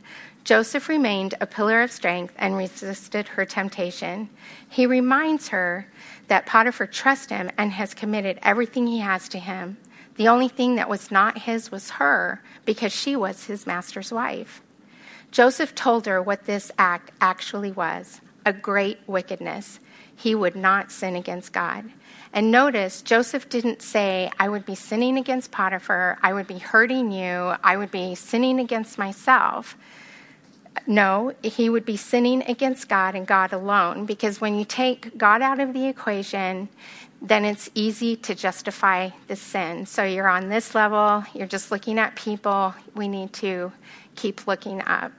Joseph 0.46 0.88
remained 0.88 1.34
a 1.40 1.46
pillar 1.46 1.82
of 1.82 1.90
strength 1.90 2.32
and 2.38 2.56
resisted 2.56 3.26
her 3.26 3.44
temptation. 3.44 4.28
He 4.68 4.86
reminds 4.86 5.48
her 5.48 5.88
that 6.28 6.46
Potiphar 6.46 6.86
trusts 6.86 7.26
him 7.26 7.50
and 7.58 7.72
has 7.72 7.94
committed 7.94 8.38
everything 8.42 8.86
he 8.86 9.00
has 9.00 9.28
to 9.30 9.40
him. 9.40 9.76
The 10.14 10.28
only 10.28 10.46
thing 10.46 10.76
that 10.76 10.88
was 10.88 11.10
not 11.10 11.36
his 11.36 11.72
was 11.72 11.90
her 11.90 12.40
because 12.64 12.92
she 12.92 13.16
was 13.16 13.46
his 13.46 13.66
master's 13.66 14.12
wife. 14.12 14.62
Joseph 15.32 15.74
told 15.74 16.06
her 16.06 16.22
what 16.22 16.44
this 16.44 16.70
act 16.78 17.10
actually 17.20 17.72
was 17.72 18.20
a 18.44 18.52
great 18.52 19.00
wickedness. 19.08 19.80
He 20.14 20.36
would 20.36 20.54
not 20.54 20.92
sin 20.92 21.16
against 21.16 21.52
God. 21.52 21.90
And 22.32 22.52
notice, 22.52 23.02
Joseph 23.02 23.48
didn't 23.48 23.82
say, 23.82 24.30
I 24.38 24.48
would 24.48 24.64
be 24.64 24.76
sinning 24.76 25.18
against 25.18 25.50
Potiphar, 25.50 26.18
I 26.22 26.32
would 26.32 26.46
be 26.46 26.58
hurting 26.58 27.10
you, 27.10 27.56
I 27.64 27.76
would 27.76 27.90
be 27.90 28.14
sinning 28.14 28.60
against 28.60 28.96
myself. 28.96 29.76
No, 30.86 31.34
he 31.42 31.68
would 31.68 31.84
be 31.84 31.96
sinning 31.96 32.42
against 32.48 32.88
God 32.88 33.14
and 33.14 33.26
God 33.26 33.52
alone, 33.52 34.06
because 34.06 34.40
when 34.40 34.56
you 34.56 34.64
take 34.64 35.18
God 35.18 35.42
out 35.42 35.58
of 35.58 35.72
the 35.72 35.86
equation, 35.88 36.68
then 37.20 37.44
it's 37.44 37.68
easy 37.74 38.14
to 38.16 38.34
justify 38.34 39.10
the 39.26 39.36
sin. 39.36 39.86
So 39.86 40.04
you're 40.04 40.28
on 40.28 40.48
this 40.48 40.74
level, 40.74 41.24
you're 41.34 41.46
just 41.46 41.70
looking 41.70 41.98
at 41.98 42.14
people. 42.14 42.74
We 42.94 43.08
need 43.08 43.32
to 43.34 43.72
keep 44.14 44.46
looking 44.46 44.82
up. 44.82 45.12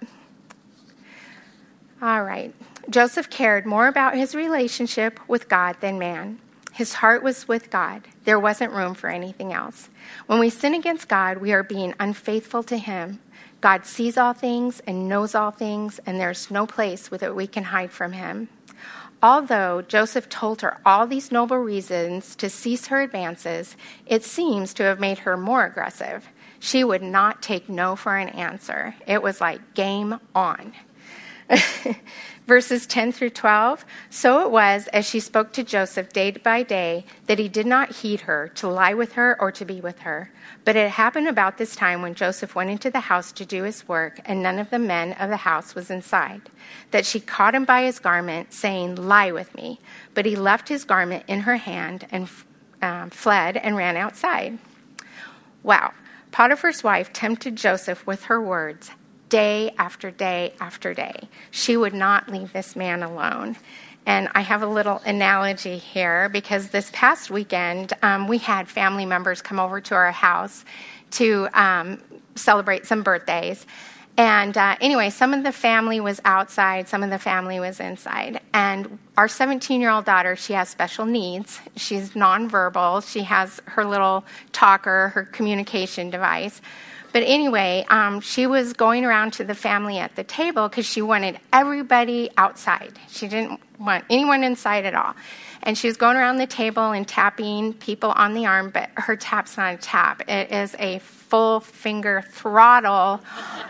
All 2.02 2.24
right. 2.24 2.54
Joseph 2.90 3.30
cared 3.30 3.66
more 3.66 3.88
about 3.88 4.16
his 4.16 4.36
relationship 4.36 5.20
with 5.28 5.50
God 5.50 5.76
than 5.82 6.00
man. 6.00 6.40
His 6.78 6.94
heart 6.94 7.24
was 7.24 7.48
with 7.48 7.72
God. 7.72 8.04
There 8.24 8.40
wasn't 8.40 8.72
room 8.72 8.94
for 8.94 9.10
anything 9.10 9.52
else. 9.52 9.90
When 10.28 10.38
we 10.38 10.52
sin 10.52 10.76
against 10.76 11.08
God, 11.08 11.40
we 11.40 11.52
are 11.52 11.64
being 11.64 11.96
unfaithful 12.00 12.62
to 12.64 12.78
Him. 12.78 13.20
God 13.62 13.86
sees 13.86 14.18
all 14.18 14.34
things 14.34 14.82
and 14.86 15.10
knows 15.10 15.34
all 15.34 15.52
things, 15.52 16.00
and 16.06 16.20
there's 16.20 16.52
no 16.52 16.66
place 16.66 17.10
that 17.10 17.36
we 17.36 17.48
can 17.48 17.64
hide 17.64 17.92
from 17.92 18.14
him. 18.14 18.50
Although 19.22 19.82
Joseph 19.82 20.30
told 20.30 20.62
her 20.62 20.80
all 20.86 21.08
these 21.08 21.32
noble 21.32 21.58
reasons 21.58 22.36
to 22.36 22.50
cease 22.50 22.88
her 22.88 23.02
advances, 23.02 23.76
it 24.06 24.24
seems 24.24 24.76
to 24.76 24.84
have 24.84 25.00
made 25.00 25.20
her 25.20 25.36
more 25.36 25.66
aggressive. 25.66 26.28
She 26.60 26.84
would 26.84 27.02
not 27.02 27.42
take 27.42 27.68
no 27.68 27.96
for 27.96 28.16
an 28.16 28.30
answer. 28.30 28.96
It 29.08 29.24
was 29.24 29.42
like 29.42 29.74
game 29.74 30.20
on. 30.36 30.74
Verses 32.48 32.88
10 32.88 33.12
through 33.12 33.32
12 33.32 33.84
So 34.10 34.42
it 34.46 34.52
was, 34.52 34.88
as 34.88 35.08
she 35.08 35.20
spoke 35.20 35.52
to 35.52 35.66
Joseph 35.66 36.14
day 36.14 36.32
by 36.32 36.64
day, 36.64 37.06
that 37.26 37.40
he 37.40 37.50
did 37.50 37.66
not 37.66 37.98
heed 37.98 38.22
her 38.22 38.48
to 38.56 38.70
lie 38.70 38.94
with 38.94 39.14
her 39.14 39.36
or 39.42 39.52
to 39.52 39.66
be 39.66 39.82
with 39.82 40.00
her. 40.00 40.32
But 40.64 40.78
it 40.78 40.92
happened 40.92 41.28
about 41.28 41.58
this 41.58 41.76
time 41.76 42.02
when 42.02 42.16
Joseph 42.16 42.56
went 42.56 42.70
into 42.70 42.90
the 42.90 43.02
house 43.02 43.34
to 43.34 43.46
do 43.46 43.64
his 43.64 43.86
work, 43.90 44.22
and 44.24 44.42
none 44.42 44.60
of 44.60 44.70
the 44.70 44.80
men 44.80 45.12
of 45.14 45.30
the 45.30 45.38
house 45.38 45.76
was 45.76 45.92
inside, 45.92 46.50
that 46.92 47.06
she 47.06 47.20
caught 47.20 47.54
him 47.54 47.66
by 47.66 47.84
his 47.84 48.00
garment, 48.00 48.54
saying, 48.54 48.96
Lie 48.96 49.34
with 49.34 49.54
me. 49.54 49.82
But 50.14 50.26
he 50.26 50.38
left 50.38 50.70
his 50.70 50.86
garment 50.86 51.26
in 51.28 51.42
her 51.42 51.58
hand 51.58 52.08
and 52.12 52.30
um, 52.82 53.10
fled 53.10 53.58
and 53.58 53.76
ran 53.76 53.98
outside. 53.98 54.58
Wow. 55.64 55.92
Potiphar's 56.32 56.82
wife 56.82 57.12
tempted 57.12 57.58
Joseph 57.58 58.08
with 58.08 58.24
her 58.26 58.42
words 58.42 58.92
day 59.30 59.72
after 59.78 60.12
day 60.12 60.54
after 60.60 60.94
day. 60.94 61.28
She 61.52 61.78
would 61.78 61.94
not 61.94 62.30
leave 62.30 62.54
this 62.54 62.76
man 62.76 63.04
alone. 63.04 63.58
And 64.06 64.30
I 64.34 64.42
have 64.42 64.62
a 64.62 64.68
little 64.68 65.00
analogy 65.06 65.78
here 65.78 66.30
because 66.30 66.70
this 66.70 66.90
past 66.94 67.30
weekend 67.30 67.92
um, 68.02 68.28
we 68.28 68.38
had 68.38 68.70
family 68.70 69.06
members 69.06 69.42
come 69.42 69.60
over 69.60 69.82
to 69.82 69.96
our 69.96 70.12
house 70.12 70.64
to 71.12 71.50
um, 71.54 72.02
celebrate 72.36 72.86
some 72.86 73.04
birthdays. 73.04 73.66
And 74.20 74.58
uh, 74.58 74.76
anyway, 74.82 75.12
some 75.12 75.34
of 75.34 75.44
the 75.44 75.52
family 75.52 76.00
was 76.00 76.20
outside, 76.26 76.88
some 76.88 77.04
of 77.04 77.12
the 77.12 77.20
family 77.20 77.60
was 77.60 77.80
inside. 77.80 78.42
And 78.52 78.98
our 79.16 79.28
17 79.28 79.80
year 79.80 79.92
old 79.92 80.06
daughter, 80.06 80.36
she 80.36 80.54
has 80.54 80.70
special 80.70 81.06
needs. 81.06 81.60
She's 81.76 82.12
nonverbal. 82.12 83.08
She 83.08 83.22
has 83.24 83.62
her 83.66 83.86
little 83.86 84.26
talker, 84.54 85.10
her 85.10 85.24
communication 85.26 86.10
device. 86.10 86.62
But 87.18 87.24
anyway, 87.24 87.84
um, 87.90 88.22
she 88.22 88.46
was 88.46 88.74
going 88.74 89.04
around 89.04 89.34
to 89.34 89.44
the 89.44 89.56
family 89.56 89.98
at 89.98 90.16
the 90.16 90.24
table 90.24 90.70
because 90.70 90.86
she 90.86 91.02
wanted 91.02 91.40
everybody 91.52 92.30
outside. 92.38 93.00
She 93.10 93.28
didn't 93.28 93.60
want 93.80 94.06
anyone 94.08 94.44
inside 94.44 94.86
at 94.86 94.94
all. 94.94 95.16
And 95.64 95.76
she 95.76 95.88
was 95.88 95.98
going 95.98 96.16
around 96.16 96.38
the 96.38 96.46
table 96.46 96.92
and 96.92 97.08
tapping 97.08 97.74
people 97.74 98.12
on 98.12 98.36
the 98.36 98.46
arm, 98.46 98.70
but 98.70 98.92
her 98.94 99.16
tap's 99.16 99.58
not 99.58 99.74
a 99.74 99.78
tap. 99.78 100.30
It 100.30 100.52
is 100.52 100.76
a 100.78 101.00
full 101.00 101.60
finger 101.60 102.24
throttle 102.30 103.24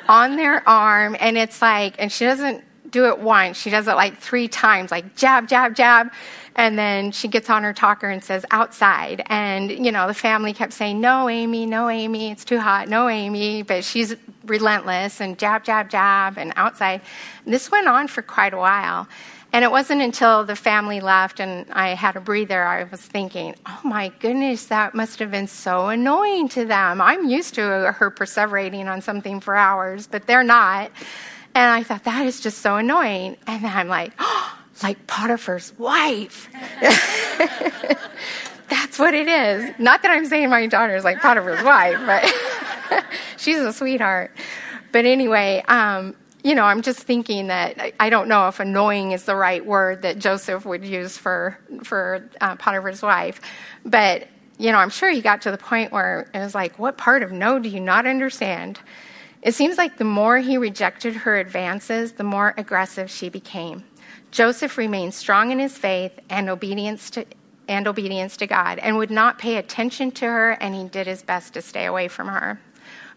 on 0.10 0.36
their 0.36 0.68
arm. 0.68 1.16
And 1.18 1.38
it's 1.38 1.62
like, 1.62 1.96
and 2.00 2.12
she 2.12 2.26
doesn't 2.26 2.66
do 2.90 3.08
it 3.08 3.20
once, 3.20 3.58
she 3.58 3.70
does 3.70 3.88
it 3.88 3.94
like 3.94 4.18
three 4.18 4.48
times, 4.48 4.92
like 4.92 5.16
jab, 5.16 5.48
jab, 5.48 5.76
jab. 5.76 6.12
And 6.56 6.78
then 6.78 7.12
she 7.12 7.28
gets 7.28 7.52
on 7.52 7.64
her 7.64 7.74
talker 7.74 8.10
and 8.10 8.24
says, 8.24 8.44
outside. 8.50 9.22
And, 9.28 9.70
you 9.70 9.92
know, 9.92 10.08
the 10.08 10.16
family 10.16 10.54
kept 10.54 10.74
saying, 10.74 11.00
no, 11.00 11.30
Amy, 11.30 11.68
no, 11.68 11.88
Amy, 11.88 12.32
it's 12.32 12.44
too 12.44 12.60
hot, 12.60 12.90
no, 12.90 13.10
Amy. 13.10 13.62
But 13.62 13.84
she's 13.84 14.16
relentless 14.44 15.22
and 15.22 15.38
jab, 15.38 15.64
jab, 15.64 15.90
jab, 15.90 16.38
and 16.38 16.54
outside. 16.56 17.02
And 17.46 17.54
this 17.54 17.70
went 17.70 17.88
on 17.88 18.08
for 18.08 18.24
quite 18.24 18.54
a 18.54 18.58
while. 18.58 19.08
And 19.54 19.64
it 19.64 19.72
wasn't 19.72 20.02
until 20.02 20.44
the 20.44 20.56
family 20.56 21.00
left 21.00 21.40
and 21.40 21.66
I 21.72 21.90
had 21.90 22.16
a 22.16 22.20
breather, 22.20 22.64
I 22.64 22.84
was 22.84 23.02
thinking, 23.02 23.56
oh 23.66 23.80
my 23.84 24.10
goodness, 24.20 24.66
that 24.66 24.94
must 24.94 25.20
have 25.20 25.32
been 25.32 25.48
so 25.48 25.88
annoying 25.88 26.50
to 26.50 26.66
them. 26.66 27.00
I'm 27.00 27.30
used 27.30 27.54
to 27.56 27.62
her 27.94 28.12
perseverating 28.12 28.92
on 28.92 29.02
something 29.02 29.40
for 29.40 29.56
hours, 29.56 30.06
but 30.06 30.28
they're 30.28 30.44
not. 30.44 30.92
And 31.58 31.74
I 31.74 31.82
thought, 31.82 32.04
that 32.04 32.24
is 32.28 32.40
just 32.40 32.60
so 32.60 32.76
annoying. 32.76 33.36
And 33.48 33.64
then 33.64 33.76
I'm 33.76 33.88
like, 33.88 34.14
oh, 34.20 34.60
like 34.84 35.08
Potiphar's 35.08 35.74
wife. 35.80 36.50
That's 38.70 39.00
what 39.00 39.16
it 39.16 39.28
is. 39.28 39.72
Not 39.80 40.04
that 40.04 40.12
I'm 40.12 40.28
saying 40.28 40.52
my 40.52 40.68
daughter 40.68 40.96
is 40.96 41.04
like 41.04 41.20
Potiphar's 41.20 41.64
wife, 41.64 41.98
but 42.06 43.04
she's 43.38 43.58
a 43.58 43.74
sweetheart. 43.74 44.30
But 44.92 45.06
anyway, 45.06 45.64
um, 45.68 46.16
you 46.44 46.54
know, 46.54 46.64
I'm 46.64 46.84
just 46.84 47.00
thinking 47.00 47.48
that 47.48 47.92
I 48.00 48.12
don't 48.12 48.28
know 48.28 48.48
if 48.50 48.60
annoying 48.60 49.14
is 49.14 49.24
the 49.24 49.36
right 49.36 49.66
word 49.66 50.04
that 50.04 50.20
Joseph 50.20 50.64
would 50.64 50.86
use 50.86 51.18
for 51.18 51.58
for 51.84 52.30
uh, 52.40 52.56
Potiphar's 52.58 53.02
wife, 53.02 53.42
but 53.84 54.28
you 54.60 54.72
know, 54.72 54.78
I'm 54.78 54.92
sure 54.92 55.10
he 55.10 55.22
got 55.22 55.42
to 55.42 55.50
the 55.52 55.58
point 55.58 55.92
where 55.92 56.30
it 56.36 56.40
was 56.40 56.54
like, 56.54 56.78
what 56.78 56.98
part 56.98 57.24
of 57.24 57.32
no 57.32 57.58
do 57.58 57.68
you 57.68 57.80
not 57.80 58.06
understand? 58.06 58.80
It 59.48 59.56
seems 59.56 59.78
like 59.78 59.96
the 59.96 60.04
more 60.04 60.40
he 60.40 60.58
rejected 60.58 61.16
her 61.16 61.38
advances, 61.38 62.12
the 62.12 62.26
more 62.26 62.54
aggressive 62.58 63.10
she 63.10 63.30
became. 63.30 63.86
Joseph 64.30 64.78
remained 64.78 65.14
strong 65.14 65.52
in 65.52 65.60
his 65.60 65.78
faith 65.78 66.12
and 66.30 66.50
obedience 66.50 67.10
to 67.12 67.26
and 67.70 67.88
obedience 67.88 68.36
to 68.38 68.48
God 68.48 68.78
and 68.80 68.98
would 68.98 69.10
not 69.10 69.40
pay 69.40 69.56
attention 69.56 70.12
to 70.12 70.26
her 70.26 70.52
and 70.60 70.76
he 70.76 70.84
did 70.90 71.08
his 71.08 71.24
best 71.24 71.54
to 71.54 71.62
stay 71.62 71.86
away 71.86 72.10
from 72.10 72.28
her. 72.28 72.60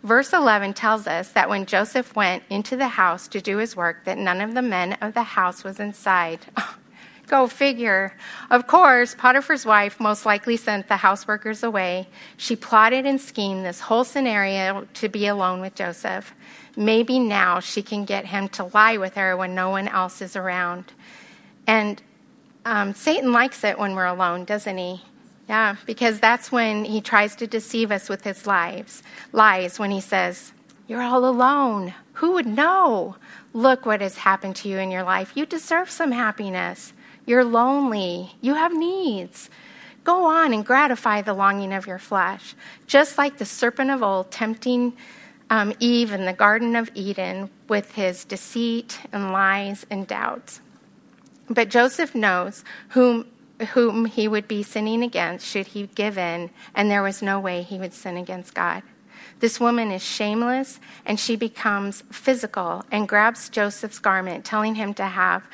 Verse 0.05 0.33
11 0.33 0.75
tells 0.75 1.09
us 1.09 1.31
that 1.33 1.49
when 1.49 1.67
Joseph 1.67 2.15
went 2.15 2.45
into 2.49 2.77
the 2.77 2.87
house 2.87 3.27
to 3.27 3.41
do 3.41 3.57
his 3.57 3.75
work 3.75 4.05
that 4.05 4.17
none 4.17 4.41
of 4.41 4.55
the 4.55 4.63
men 4.63 4.93
of 5.01 5.15
the 5.15 5.25
house 5.25 5.65
was 5.65 5.81
inside. 5.81 6.47
Go 7.31 7.47
figure. 7.47 8.13
Of 8.51 8.67
course, 8.67 9.15
Potiphar's 9.15 9.65
wife 9.65 10.01
most 10.01 10.27
likely 10.27 10.57
sent 10.57 10.89
the 10.89 10.95
houseworkers 10.95 11.63
away. 11.63 12.09
She 12.37 12.57
plotted 12.57 13.07
and 13.07 13.21
schemed 13.21 13.65
this 13.65 13.79
whole 13.79 14.03
scenario 14.03 14.89
to 14.95 15.09
be 15.09 15.29
alone 15.29 15.61
with 15.61 15.77
Joseph. 15.77 16.35
Maybe 16.77 17.21
now 17.21 17.61
she 17.61 17.83
can 17.83 18.05
get 18.05 18.27
him 18.27 18.49
to 18.49 18.65
lie 18.75 18.97
with 18.97 19.15
her 19.15 19.37
when 19.37 19.55
no 19.55 19.71
one 19.71 19.87
else 19.87 20.21
is 20.21 20.35
around. 20.35 20.87
And 21.69 22.03
um, 22.65 22.95
Satan 22.95 23.31
likes 23.31 23.63
it 23.63 23.79
when 23.79 23.95
we're 23.95 24.07
alone, 24.07 24.45
doesn't 24.45 24.77
he? 24.77 25.01
Yeah, 25.49 25.77
because 25.87 26.19
that's 26.19 26.51
when 26.51 26.85
he 26.85 27.01
tries 27.01 27.37
to 27.37 27.47
deceive 27.47 27.93
us 27.93 28.09
with 28.09 28.25
his 28.25 28.45
lies. 28.45 29.05
Lies 29.31 29.79
when 29.79 29.93
he 29.93 30.01
says, 30.01 30.51
You're 30.89 31.03
all 31.03 31.25
alone. 31.25 31.95
Who 32.15 32.33
would 32.33 32.47
know? 32.47 33.15
Look 33.53 33.87
what 33.87 34.01
has 34.01 34.17
happened 34.17 34.57
to 34.57 34.69
you 34.69 34.79
in 34.79 34.91
your 34.91 35.05
life. 35.05 35.37
You 35.37 35.47
deserve 35.47 35.91
some 35.91 36.11
happiness. 36.11 36.93
You're 37.27 37.45
lonely. 37.45 38.35
You 38.41 38.55
have 38.55 38.75
needs. 38.75 39.51
Go 40.05 40.25
on 40.25 40.53
and 40.53 40.65
gratify 40.65 41.23
the 41.23 41.35
longing 41.35 41.73
of 41.73 41.87
your 41.87 41.99
flesh. 41.99 42.55
Just 42.87 43.19
like 43.19 43.39
the 43.39 43.45
serpent 43.45 43.91
of 43.91 44.03
old 44.03 44.31
tempting 44.31 44.97
um, 45.51 45.75
Eve 45.81 46.13
in 46.13 46.25
the 46.25 46.33
Garden 46.33 46.77
of 46.77 46.91
Eden 46.95 47.51
with 47.69 47.93
his 47.93 48.25
deceit 48.25 49.01
and 49.13 49.33
lies 49.33 49.85
and 49.91 50.07
doubts. 50.07 50.61
But 51.49 51.69
Joseph 51.69 52.15
knows 52.15 52.65
whom, 52.91 53.27
whom 53.73 54.05
he 54.05 54.29
would 54.29 54.47
be 54.47 54.63
sinning 54.63 55.03
against 55.03 55.47
should 55.47 55.67
he 55.67 55.89
give 55.89 56.17
in, 56.17 56.51
and 56.75 56.89
there 56.89 57.03
was 57.03 57.21
no 57.21 57.41
way 57.41 57.63
he 57.63 57.79
would 57.79 57.93
sin 57.93 58.17
against 58.17 58.55
God. 58.55 58.85
This 59.41 59.59
woman 59.59 59.91
is 59.91 60.03
shameless, 60.03 60.79
and 61.05 61.19
she 61.19 61.35
becomes 61.35 62.05
physical 62.13 62.85
and 62.93 63.09
grabs 63.09 63.49
Joseph's 63.49 63.99
garment, 63.99 64.45
telling 64.45 64.77
him 64.77 64.95
to 64.95 65.05
have 65.05 65.49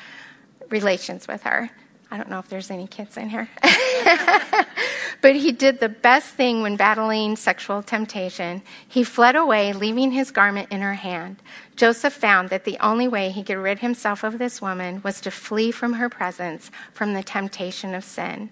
relations 0.69 1.27
with 1.27 1.43
her. 1.43 1.69
I 2.09 2.15
don't 2.15 2.29
know 2.29 2.39
if 2.39 2.47
there's 2.47 2.71
any 2.71 2.87
kids 2.87 3.17
in 3.17 3.29
here. 3.29 3.49
but 5.21 5.35
he 5.35 5.51
did 5.51 5.79
the 5.79 5.89
best 5.89 6.29
thing 6.35 6.61
when 6.61 6.77
battling 6.77 7.35
sexual 7.35 7.83
temptation. 7.83 8.61
He 8.87 9.03
fled 9.03 9.35
away, 9.35 9.73
leaving 9.73 10.11
his 10.11 10.31
garment 10.31 10.71
in 10.71 10.81
her 10.81 10.93
hand. 10.93 11.41
Joseph 11.75 12.13
found 12.13 12.49
that 12.49 12.63
the 12.63 12.77
only 12.79 13.07
way 13.07 13.29
he 13.29 13.43
could 13.43 13.57
rid 13.57 13.79
himself 13.79 14.23
of 14.23 14.39
this 14.39 14.61
woman 14.61 15.01
was 15.03 15.19
to 15.21 15.31
flee 15.31 15.69
from 15.71 15.93
her 15.93 16.07
presence, 16.07 16.71
from 16.93 17.13
the 17.13 17.23
temptation 17.23 17.93
of 17.93 18.05
sin. 18.05 18.49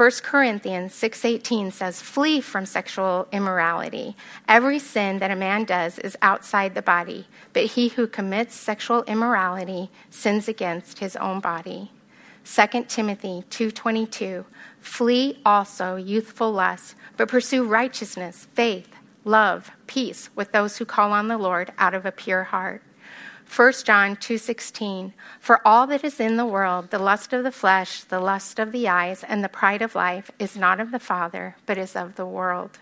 1 0.00 0.22
Corinthians 0.22 0.94
6:18 0.94 1.70
says 1.70 2.00
flee 2.00 2.40
from 2.40 2.64
sexual 2.64 3.28
immorality. 3.32 4.16
Every 4.48 4.78
sin 4.78 5.18
that 5.18 5.30
a 5.30 5.36
man 5.36 5.64
does 5.64 5.98
is 5.98 6.16
outside 6.22 6.74
the 6.74 6.80
body, 6.80 7.26
but 7.52 7.76
he 7.76 7.88
who 7.88 8.06
commits 8.06 8.54
sexual 8.54 9.02
immorality 9.02 9.90
sins 10.08 10.48
against 10.48 11.00
his 11.00 11.16
own 11.16 11.40
body. 11.40 11.92
2 12.44 12.88
Timothy 12.88 13.44
2:22 13.50 14.46
Flee 14.80 15.38
also 15.44 15.96
youthful 15.96 16.50
lusts, 16.50 16.94
but 17.18 17.28
pursue 17.28 17.62
righteousness, 17.64 18.48
faith, 18.54 18.88
love, 19.26 19.70
peace 19.86 20.30
with 20.34 20.50
those 20.52 20.78
who 20.78 20.86
call 20.86 21.12
on 21.12 21.28
the 21.28 21.36
Lord 21.36 21.74
out 21.76 21.92
of 21.92 22.06
a 22.06 22.10
pure 22.10 22.44
heart. 22.44 22.80
1 23.50 23.84
John 23.84 24.14
2:16 24.14 25.12
For 25.40 25.60
all 25.66 25.88
that 25.88 26.04
is 26.04 26.20
in 26.20 26.36
the 26.36 26.46
world 26.46 26.90
the 26.90 27.00
lust 27.00 27.32
of 27.32 27.42
the 27.42 27.50
flesh 27.50 28.04
the 28.04 28.20
lust 28.20 28.60
of 28.60 28.70
the 28.70 28.88
eyes 28.88 29.24
and 29.24 29.42
the 29.42 29.48
pride 29.48 29.82
of 29.82 29.96
life 29.96 30.30
is 30.38 30.56
not 30.56 30.78
of 30.78 30.92
the 30.92 31.00
father 31.00 31.56
but 31.66 31.76
is 31.76 31.96
of 31.96 32.14
the 32.14 32.24
world 32.24 32.78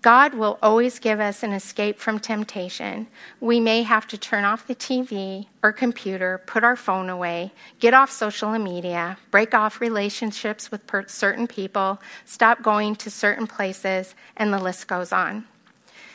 God 0.00 0.34
will 0.34 0.58
always 0.62 0.98
give 0.98 1.18
us 1.18 1.42
an 1.42 1.52
escape 1.52 1.98
from 1.98 2.20
temptation. 2.20 3.08
We 3.40 3.58
may 3.58 3.82
have 3.82 4.06
to 4.08 4.16
turn 4.16 4.44
off 4.44 4.68
the 4.68 4.76
TV 4.76 5.46
or 5.64 5.72
computer, 5.72 6.40
put 6.46 6.62
our 6.62 6.76
phone 6.76 7.08
away, 7.08 7.52
get 7.80 7.92
off 7.92 8.12
social 8.12 8.56
media, 8.56 9.18
break 9.32 9.52
off 9.52 9.80
relationships 9.80 10.70
with 10.70 10.82
certain 11.08 11.48
people, 11.48 12.00
stop 12.24 12.62
going 12.62 12.94
to 12.96 13.10
certain 13.10 13.48
places, 13.48 14.14
and 14.36 14.52
the 14.52 14.60
list 14.60 14.86
goes 14.86 15.12
on. 15.12 15.44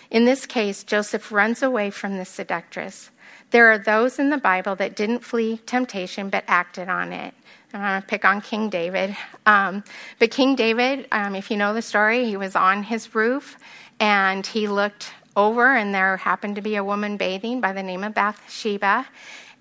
In 0.09 0.23
this 0.23 0.45
case, 0.45 0.85
Joseph 0.85 1.29
runs 1.29 1.61
away 1.61 1.89
from 1.89 2.17
the 2.17 2.23
seductress. 2.23 3.09
There 3.51 3.69
are 3.71 3.77
those 3.77 4.17
in 4.17 4.29
the 4.29 4.37
Bible 4.37 4.75
that 4.77 4.95
didn't 4.95 5.19
flee 5.19 5.57
temptation 5.65 6.29
but 6.29 6.45
acted 6.47 6.87
on 6.87 7.11
it. 7.11 7.33
I'm 7.73 7.81
going 7.81 8.01
to 8.01 8.07
pick 8.07 8.25
on 8.25 8.41
King 8.41 8.69
David. 8.69 9.15
Um, 9.45 9.83
but 10.19 10.31
King 10.31 10.55
David, 10.55 11.07
um, 11.11 11.35
if 11.35 11.51
you 11.51 11.57
know 11.57 11.73
the 11.73 11.81
story, 11.81 12.25
he 12.25 12.37
was 12.37 12.55
on 12.55 12.83
his 12.83 13.13
roof 13.13 13.57
and 13.99 14.45
he 14.45 14.67
looked 14.67 15.13
over, 15.35 15.75
and 15.75 15.93
there 15.93 16.17
happened 16.17 16.55
to 16.55 16.61
be 16.61 16.75
a 16.75 16.83
woman 16.83 17.17
bathing 17.17 17.61
by 17.61 17.71
the 17.71 17.83
name 17.83 18.03
of 18.03 18.13
Bathsheba. 18.13 19.05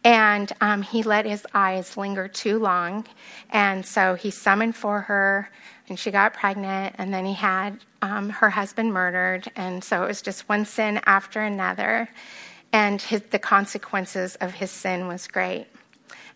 And 0.03 0.51
um, 0.61 0.83
he 0.83 1.03
let 1.03 1.27
his 1.27 1.47
eyes 1.53 1.97
linger 1.97 2.27
too 2.27 2.59
long. 2.59 3.07
And 3.51 3.85
so 3.85 4.15
he 4.15 4.31
summoned 4.31 4.75
for 4.75 5.03
her, 5.03 5.51
and 5.89 5.99
she 5.99 6.11
got 6.11 6.33
pregnant. 6.33 6.97
And 6.99 7.13
then 7.13 7.25
he 7.25 7.35
had 7.35 7.79
um, 8.03 8.31
her 8.31 8.51
husband 8.51 8.93
murdered. 8.93 9.51
And 9.57 9.85
so 9.85 10.05
it 10.05 10.09
was 10.09 10.23
just 10.23 10.49
one 10.49 10.65
sin 10.65 11.01
after 11.05 11.43
another. 11.43 12.09
And 12.73 13.03
his, 13.03 13.23
the 13.31 13.39
consequences 13.39 14.37
of 14.37 14.55
his 14.55 14.71
sin 14.71 15.09
was 15.09 15.27
great. 15.27 15.67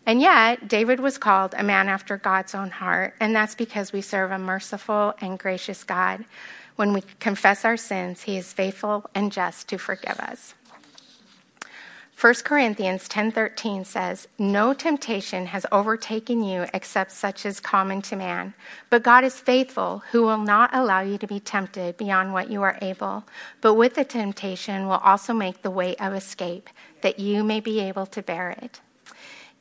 And 0.05 0.21
yet, 0.21 0.67
David 0.67 0.99
was 0.99 1.17
called 1.17 1.55
a 1.57 1.63
man 1.63 1.89
after 1.89 2.17
God's 2.17 2.53
own 2.53 2.69
heart. 2.69 3.15
And 3.19 3.35
that's 3.35 3.55
because 3.55 3.91
we 3.91 4.01
serve 4.01 4.31
a 4.31 4.37
merciful 4.37 5.15
and 5.19 5.39
gracious 5.39 5.83
God. 5.83 6.25
When 6.75 6.93
we 6.93 7.01
confess 7.19 7.65
our 7.65 7.77
sins, 7.77 8.23
he 8.23 8.37
is 8.37 8.53
faithful 8.53 9.09
and 9.15 9.31
just 9.31 9.67
to 9.69 9.77
forgive 9.77 10.19
us. 10.19 10.53
1 12.17 12.45
Corinthians 12.45 13.09
10:13 13.09 13.83
says, 13.83 14.29
"No 14.39 14.73
temptation 14.73 15.47
has 15.47 15.65
overtaken 15.69 16.43
you 16.43 16.65
except 16.73 17.11
such 17.11 17.45
as 17.45 17.59
common 17.59 18.01
to 18.03 18.15
man, 18.15 18.53
but 18.89 19.03
God 19.03 19.25
is 19.25 19.37
faithful, 19.37 20.01
who 20.11 20.21
will 20.21 20.37
not 20.37 20.73
allow 20.73 21.01
you 21.01 21.17
to 21.17 21.27
be 21.27 21.41
tempted 21.41 21.97
beyond 21.97 22.31
what 22.31 22.49
you 22.49 22.63
are 22.63 22.77
able, 22.81 23.25
but 23.59 23.73
with 23.73 23.95
the 23.95 24.05
temptation 24.05 24.87
will 24.87 25.01
also 25.03 25.33
make 25.33 25.61
the 25.61 25.69
way 25.69 25.97
of 25.97 26.13
escape, 26.13 26.69
that 27.01 27.19
you 27.19 27.43
may 27.43 27.59
be 27.59 27.81
able 27.81 28.05
to 28.05 28.21
bear 28.21 28.51
it." 28.51 28.79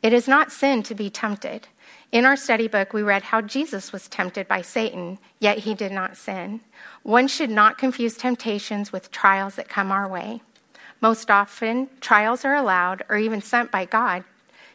It 0.01 0.13
is 0.13 0.29
not 0.29 0.53
sin 0.53 0.85
to 0.85 0.95
be 0.95 1.11
tempted. 1.11 1.67
In 2.13 2.25
our 2.25 2.37
study 2.37 2.69
book, 2.69 2.93
we 2.93 3.03
read 3.03 3.25
how 3.25 3.41
Jesus 3.41 3.93
was 3.93 4.07
tempted 4.07 4.47
by 4.47 4.63
Satan, 4.63 5.19
yet 5.41 5.59
he 5.59 5.75
did 5.75 5.91
not 5.91 6.17
sin. 6.17 6.61
One 7.03 7.27
should 7.27 7.51
not 7.51 7.79
confuse 7.79 8.17
temptations 8.17 8.93
with 8.93 9.11
trials 9.11 9.57
that 9.57 9.69
come 9.69 9.91
our 9.91 10.07
way. 10.07 10.41
Most 11.01 11.31
often, 11.31 11.89
trials 12.01 12.45
are 12.45 12.55
allowed 12.55 13.03
or 13.09 13.17
even 13.17 13.43
sent 13.43 13.71
by 13.71 13.85
God 13.85 14.25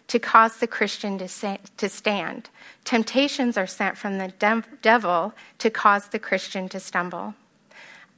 to 0.10 0.20
cause 0.20 0.58
the 0.58 0.68
Christian 0.68 1.20
to, 1.20 1.90
stand. 1.90 2.50
Temptations 2.84 3.58
are 3.58 3.68
sent 3.68 3.96
from 3.98 4.18
the 4.18 4.34
devil 4.82 5.34
to 5.60 5.70
cause 5.70 6.08
the 6.08 6.20
Christian 6.20 6.68
to 6.70 6.80
stumble. 6.80 7.36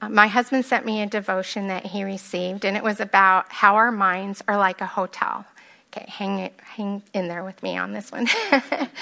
Uh, 0.01 0.09
my 0.09 0.27
husband 0.27 0.65
sent 0.65 0.85
me 0.85 1.01
a 1.01 1.05
devotion 1.05 1.67
that 1.67 1.85
he 1.85 2.03
received, 2.03 2.63
and 2.63 2.77
it 2.77 2.83
was 2.83 3.01
about 3.01 3.51
how 3.51 3.75
our 3.75 3.91
minds 3.91 4.41
are 4.47 4.57
like 4.57 4.79
a 4.79 4.85
hotel. 4.85 5.45
Okay, 5.91 6.05
hang, 6.09 6.49
hang 6.63 7.03
in 7.13 7.27
there 7.27 7.43
with 7.43 7.61
me 7.61 7.77
on 7.77 7.91
this 7.91 8.09
one. 8.09 8.27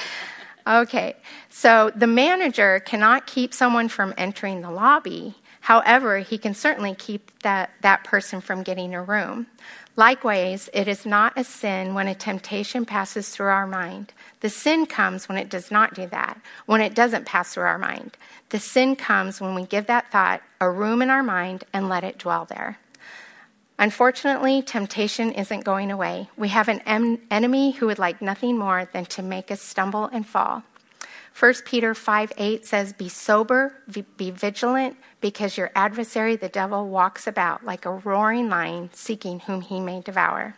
okay, 0.67 1.15
so 1.49 1.91
the 1.95 2.07
manager 2.07 2.79
cannot 2.79 3.27
keep 3.27 3.53
someone 3.53 3.87
from 3.87 4.15
entering 4.17 4.61
the 4.61 4.71
lobby 4.71 5.35
However, 5.61 6.19
he 6.19 6.37
can 6.37 6.53
certainly 6.53 6.95
keep 6.95 7.31
that, 7.41 7.71
that 7.81 8.03
person 8.03 8.41
from 8.41 8.63
getting 8.63 8.93
a 8.93 9.03
room. 9.03 9.47
Likewise, 9.95 10.69
it 10.73 10.87
is 10.87 11.05
not 11.05 11.33
a 11.35 11.43
sin 11.43 11.93
when 11.93 12.07
a 12.07 12.15
temptation 12.15 12.85
passes 12.85 13.29
through 13.29 13.47
our 13.47 13.67
mind. 13.67 14.13
The 14.39 14.49
sin 14.49 14.85
comes 14.85 15.27
when 15.27 15.37
it 15.37 15.49
does 15.49 15.71
not 15.71 15.93
do 15.93 16.07
that, 16.07 16.39
when 16.65 16.79
it 16.79 16.95
doesn't 16.95 17.25
pass 17.25 17.53
through 17.53 17.65
our 17.65 17.77
mind. 17.77 18.15
The 18.49 18.59
sin 18.59 18.95
comes 18.95 19.41
when 19.41 19.55
we 19.55 19.65
give 19.65 19.87
that 19.87 20.11
thought 20.11 20.41
a 20.61 20.71
room 20.71 21.01
in 21.01 21.09
our 21.09 21.23
mind 21.23 21.65
and 21.73 21.89
let 21.89 22.05
it 22.05 22.17
dwell 22.17 22.45
there. 22.45 22.77
Unfortunately, 23.77 24.61
temptation 24.61 25.31
isn't 25.31 25.63
going 25.63 25.91
away. 25.91 26.29
We 26.37 26.49
have 26.49 26.67
an 26.67 26.81
em- 26.85 27.21
enemy 27.31 27.71
who 27.71 27.87
would 27.87 27.99
like 27.99 28.21
nothing 28.21 28.57
more 28.57 28.89
than 28.91 29.05
to 29.05 29.21
make 29.21 29.51
us 29.51 29.61
stumble 29.61 30.05
and 30.05 30.25
fall. 30.25 30.63
1 31.37 31.53
Peter 31.65 31.93
5 31.93 32.33
8 32.37 32.65
says, 32.65 32.93
Be 32.93 33.09
sober, 33.09 33.73
be 34.17 34.31
vigilant, 34.31 34.97
because 35.21 35.57
your 35.57 35.71
adversary, 35.75 36.35
the 36.35 36.49
devil, 36.49 36.87
walks 36.89 37.27
about 37.27 37.65
like 37.65 37.85
a 37.85 37.91
roaring 37.91 38.49
lion, 38.49 38.89
seeking 38.93 39.39
whom 39.41 39.61
he 39.61 39.79
may 39.79 40.01
devour. 40.01 40.55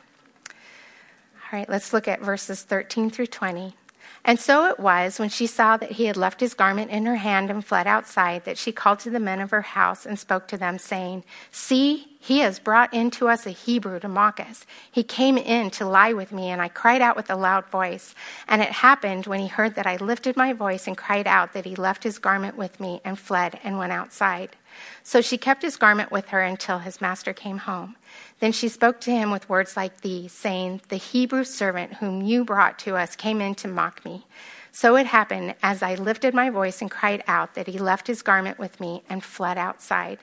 All 0.49 1.59
right, 1.59 1.69
let's 1.69 1.93
look 1.93 2.07
at 2.07 2.21
verses 2.21 2.63
13 2.63 3.09
through 3.09 3.27
20. 3.27 3.75
And 4.23 4.39
so 4.39 4.67
it 4.67 4.79
was, 4.79 5.19
when 5.19 5.29
she 5.29 5.47
saw 5.47 5.77
that 5.77 5.93
he 5.93 6.05
had 6.05 6.15
left 6.15 6.41
his 6.41 6.53
garment 6.53 6.91
in 6.91 7.07
her 7.07 7.15
hand 7.15 7.49
and 7.49 7.65
fled 7.65 7.87
outside, 7.87 8.45
that 8.45 8.57
she 8.57 8.71
called 8.71 8.99
to 8.99 9.09
the 9.09 9.19
men 9.19 9.41
of 9.41 9.49
her 9.49 9.61
house 9.61 10.05
and 10.05 10.19
spoke 10.19 10.47
to 10.49 10.57
them, 10.57 10.77
saying, 10.77 11.23
See, 11.49 12.11
he 12.19 12.39
has 12.39 12.59
brought 12.59 12.93
in 12.93 13.09
to 13.11 13.29
us 13.29 13.47
a 13.47 13.51
Hebrew 13.51 13.99
to 13.99 14.07
mock 14.07 14.39
us. 14.39 14.67
He 14.91 15.01
came 15.01 15.39
in 15.39 15.71
to 15.71 15.87
lie 15.87 16.13
with 16.13 16.31
me, 16.31 16.49
and 16.49 16.61
I 16.61 16.67
cried 16.67 17.01
out 17.01 17.15
with 17.15 17.31
a 17.31 17.35
loud 17.35 17.65
voice. 17.69 18.13
And 18.47 18.61
it 18.61 18.69
happened 18.69 19.25
when 19.25 19.39
he 19.39 19.47
heard 19.47 19.73
that 19.73 19.87
I 19.87 19.95
lifted 19.95 20.37
my 20.37 20.53
voice 20.53 20.85
and 20.85 20.95
cried 20.95 21.25
out 21.25 21.53
that 21.53 21.65
he 21.65 21.75
left 21.75 22.03
his 22.03 22.19
garment 22.19 22.55
with 22.55 22.79
me 22.79 23.01
and 23.03 23.17
fled 23.17 23.59
and 23.63 23.79
went 23.79 23.91
outside. 23.91 24.55
So 25.03 25.21
she 25.21 25.37
kept 25.37 25.61
his 25.61 25.77
garment 25.77 26.11
with 26.11 26.29
her 26.29 26.41
until 26.41 26.79
his 26.79 27.01
master 27.01 27.33
came 27.33 27.59
home. 27.59 27.95
Then 28.39 28.51
she 28.51 28.67
spoke 28.67 28.99
to 29.01 29.11
him 29.11 29.31
with 29.31 29.49
words 29.49 29.75
like 29.75 30.01
these, 30.01 30.31
saying, 30.31 30.81
The 30.89 30.97
Hebrew 30.97 31.43
servant 31.43 31.95
whom 31.95 32.21
you 32.21 32.45
brought 32.45 32.79
to 32.79 32.95
us 32.95 33.15
came 33.15 33.41
in 33.41 33.55
to 33.55 33.67
mock 33.67 34.05
me. 34.05 34.25
So 34.71 34.95
it 34.95 35.05
happened, 35.07 35.55
as 35.61 35.83
I 35.83 35.95
lifted 35.95 36.33
my 36.33 36.49
voice 36.49 36.81
and 36.81 36.89
cried 36.89 37.23
out, 37.27 37.55
that 37.55 37.67
he 37.67 37.77
left 37.77 38.07
his 38.07 38.21
garment 38.21 38.57
with 38.57 38.79
me 38.79 39.03
and 39.09 39.23
fled 39.23 39.57
outside. 39.57 40.19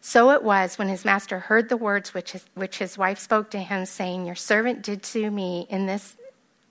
So 0.00 0.30
it 0.30 0.44
was 0.44 0.78
when 0.78 0.88
his 0.88 1.04
master 1.04 1.40
heard 1.40 1.68
the 1.68 1.76
words 1.76 2.14
which 2.14 2.32
his, 2.32 2.44
which 2.54 2.78
his 2.78 2.96
wife 2.96 3.18
spoke 3.18 3.50
to 3.50 3.58
him, 3.58 3.86
saying, 3.86 4.26
Your 4.26 4.36
servant 4.36 4.82
did 4.82 5.02
to 5.04 5.30
me 5.30 5.66
in 5.68 5.86
this 5.86 6.16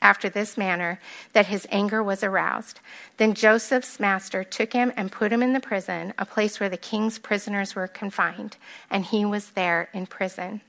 after 0.01 0.29
this 0.29 0.57
manner 0.57 0.99
that 1.33 1.47
his 1.47 1.67
anger 1.69 2.03
was 2.03 2.23
aroused. 2.23 2.79
Then 3.17 3.33
Joseph's 3.33 3.99
master 3.99 4.43
took 4.43 4.73
him 4.73 4.93
and 4.95 5.11
put 5.11 5.33
him 5.33 5.41
in 5.41 5.53
the 5.53 5.59
prison, 5.59 6.13
a 6.17 6.25
place 6.25 6.59
where 6.59 6.69
the 6.69 6.77
king's 6.77 7.19
prisoners 7.19 7.75
were 7.75 7.87
confined, 7.87 8.57
and 8.89 9.05
he 9.05 9.25
was 9.25 9.51
there 9.51 9.89
in 9.93 10.05
prison. 10.05 10.61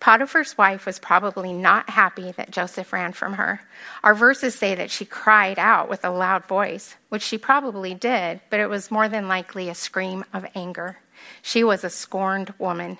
Potiphar's 0.00 0.56
wife 0.56 0.86
was 0.86 1.00
probably 1.00 1.52
not 1.52 1.90
happy 1.90 2.30
that 2.32 2.52
Joseph 2.52 2.92
ran 2.92 3.12
from 3.12 3.34
her. 3.34 3.62
Our 4.04 4.14
verses 4.14 4.54
say 4.54 4.76
that 4.76 4.92
she 4.92 5.04
cried 5.04 5.58
out 5.58 5.88
with 5.88 6.04
a 6.04 6.10
loud 6.10 6.46
voice, 6.46 6.94
which 7.08 7.22
she 7.22 7.36
probably 7.36 7.94
did, 7.94 8.40
but 8.48 8.60
it 8.60 8.68
was 8.68 8.92
more 8.92 9.08
than 9.08 9.26
likely 9.26 9.68
a 9.68 9.74
scream 9.74 10.24
of 10.32 10.46
anger. 10.54 10.98
She 11.42 11.64
was 11.64 11.82
a 11.82 11.90
scorned 11.90 12.54
woman. 12.58 12.98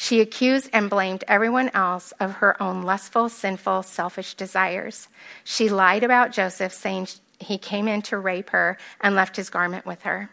She 0.00 0.20
accused 0.20 0.70
and 0.72 0.88
blamed 0.88 1.24
everyone 1.26 1.70
else 1.74 2.12
of 2.20 2.34
her 2.34 2.62
own 2.62 2.82
lustful, 2.82 3.28
sinful, 3.28 3.82
selfish 3.82 4.34
desires. 4.34 5.08
She 5.42 5.68
lied 5.68 6.04
about 6.04 6.30
Joseph, 6.30 6.72
saying 6.72 7.08
he 7.40 7.58
came 7.58 7.88
in 7.88 8.02
to 8.02 8.16
rape 8.16 8.50
her 8.50 8.78
and 9.00 9.16
left 9.16 9.34
his 9.34 9.50
garment 9.50 9.84
with 9.84 10.02
her. 10.02 10.30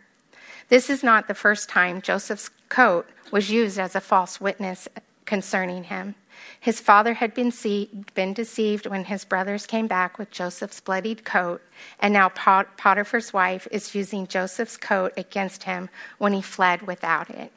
This 0.70 0.88
is 0.88 1.02
not 1.02 1.28
the 1.28 1.34
first 1.34 1.68
time 1.68 2.00
Joseph's 2.00 2.52
coat 2.70 3.10
was 3.32 3.50
used 3.50 3.80
as 3.80 3.96
a 3.96 4.02
false 4.02 4.40
witness 4.40 4.88
concerning 5.26 5.86
him. 5.86 6.14
His 6.60 6.80
father 6.80 7.16
had 7.16 7.34
been, 7.34 7.52
see- 7.52 7.90
been 8.14 8.34
deceived 8.34 8.86
when 8.86 9.06
his 9.06 9.26
brothers 9.26 9.66
came 9.66 9.88
back 9.88 10.20
with 10.20 10.30
Joseph's 10.30 10.80
bloodied 10.80 11.26
coat, 11.26 11.64
and 12.00 12.14
now 12.14 12.30
Pot- 12.30 12.78
Potiphar's 12.78 13.34
wife 13.34 13.68
is 13.72 13.96
using 13.96 14.28
Joseph's 14.28 14.78
coat 14.78 15.12
against 15.18 15.64
him 15.64 15.90
when 16.20 16.34
he 16.34 16.42
fled 16.44 16.84
without 16.84 17.32
it. 17.32 17.52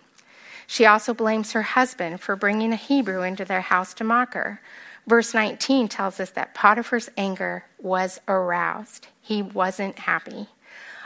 She 0.70 0.84
also 0.84 1.14
blames 1.14 1.52
her 1.52 1.62
husband 1.62 2.20
for 2.20 2.36
bringing 2.36 2.74
a 2.74 2.76
Hebrew 2.76 3.22
into 3.22 3.46
their 3.46 3.62
house 3.62 3.94
to 3.94 4.04
mock 4.04 4.34
her. 4.34 4.60
Verse 5.06 5.32
19 5.32 5.88
tells 5.88 6.20
us 6.20 6.30
that 6.32 6.52
Potiphar's 6.54 7.08
anger 7.16 7.64
was 7.78 8.20
aroused. 8.28 9.08
He 9.22 9.40
wasn't 9.40 9.98
happy. 9.98 10.46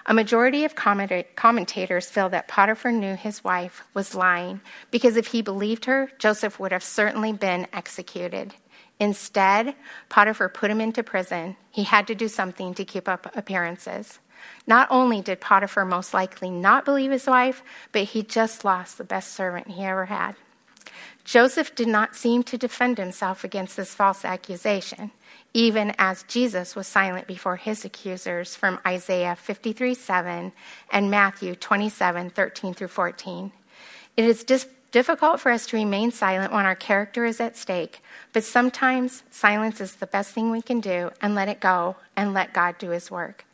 A 0.05 0.12
majority 0.12 0.64
of 0.64 0.75
commentators 0.75 2.11
feel 2.11 2.29
that 2.31 2.48
Potiphar 2.48 2.90
knew 2.90 3.14
his 3.14 3.44
wife 3.44 3.85
was 3.94 4.16
lying 4.16 4.61
because 4.90 5.16
if 5.16 5.29
he 5.29 5.42
believed 5.42 5.85
her, 5.85 6.11
Joseph 6.18 6.59
would 6.59 6.72
have 6.72 6.83
certainly 6.83 7.33
been 7.33 7.68
executed. 7.72 8.53
Instead, 8.98 9.77
Potiphar 10.09 10.48
put 10.48 10.72
him 10.72 10.81
into 10.81 11.05
prison. 11.05 11.57
He 11.70 11.85
had 11.85 12.09
to 12.09 12.16
do 12.16 12.27
something 12.27 12.75
to 12.75 12.85
keep 12.85 13.09
up 13.09 13.31
appearances. 13.37 14.18
Not 14.66 14.88
only 14.90 15.20
did 15.20 15.40
Potiphar 15.40 15.85
most 15.85 16.14
likely 16.14 16.50
not 16.50 16.85
believe 16.85 17.11
his 17.11 17.26
wife, 17.26 17.62
but 17.92 18.05
he 18.05 18.22
just 18.22 18.64
lost 18.64 18.98
the 18.98 19.05
best 19.05 19.33
servant 19.33 19.68
he 19.68 19.85
ever 19.85 20.07
had. 20.07 20.37
Joseph 21.24 21.74
did 21.74 21.88
not 21.88 22.16
seem 22.16 22.42
to 22.42 22.59
defend 22.59 22.98
himself 22.98 23.44
against 23.44 23.76
this 23.76 23.94
false 23.94 24.24
accusation, 24.24 25.12
even 25.55 25.94
as 25.98 26.24
Jesus 26.24 26.74
was 26.74 26.87
silent 26.87 27.26
before 27.26 27.57
his 27.57 27.85
accusers 27.85 28.57
from 28.57 28.81
Isaiah 28.87 29.37
53 29.37 29.94
7 29.94 30.52
and 30.90 31.11
Matthew 31.11 31.55
27 31.55 32.31
13 32.31 32.74
through 32.74 32.88
14. 32.88 33.52
It 34.16 34.24
is 34.24 34.42
dis- 34.42 34.66
difficult 34.90 35.40
for 35.40 35.52
us 35.52 35.66
to 35.66 35.76
remain 35.76 36.11
silent 36.11 36.52
when 36.52 36.66
our 36.66 36.74
character 36.74 37.24
is 37.24 37.40
at 37.40 37.57
stake, 37.57 38.02
but 38.33 38.44
sometimes 38.44 39.22
silence 39.31 39.81
is 39.81 39.96
the 39.96 40.07
best 40.07 40.33
thing 40.33 40.50
we 40.50 40.62
can 40.62 40.81
do 40.81 41.11
and 41.20 41.35
let 41.35 41.48
it 41.48 41.61
go 41.61 41.96
and 42.16 42.35
let 42.35 42.52
God 42.52 42.78
do 42.78 42.90
his 42.90 43.11
work. 43.11 43.44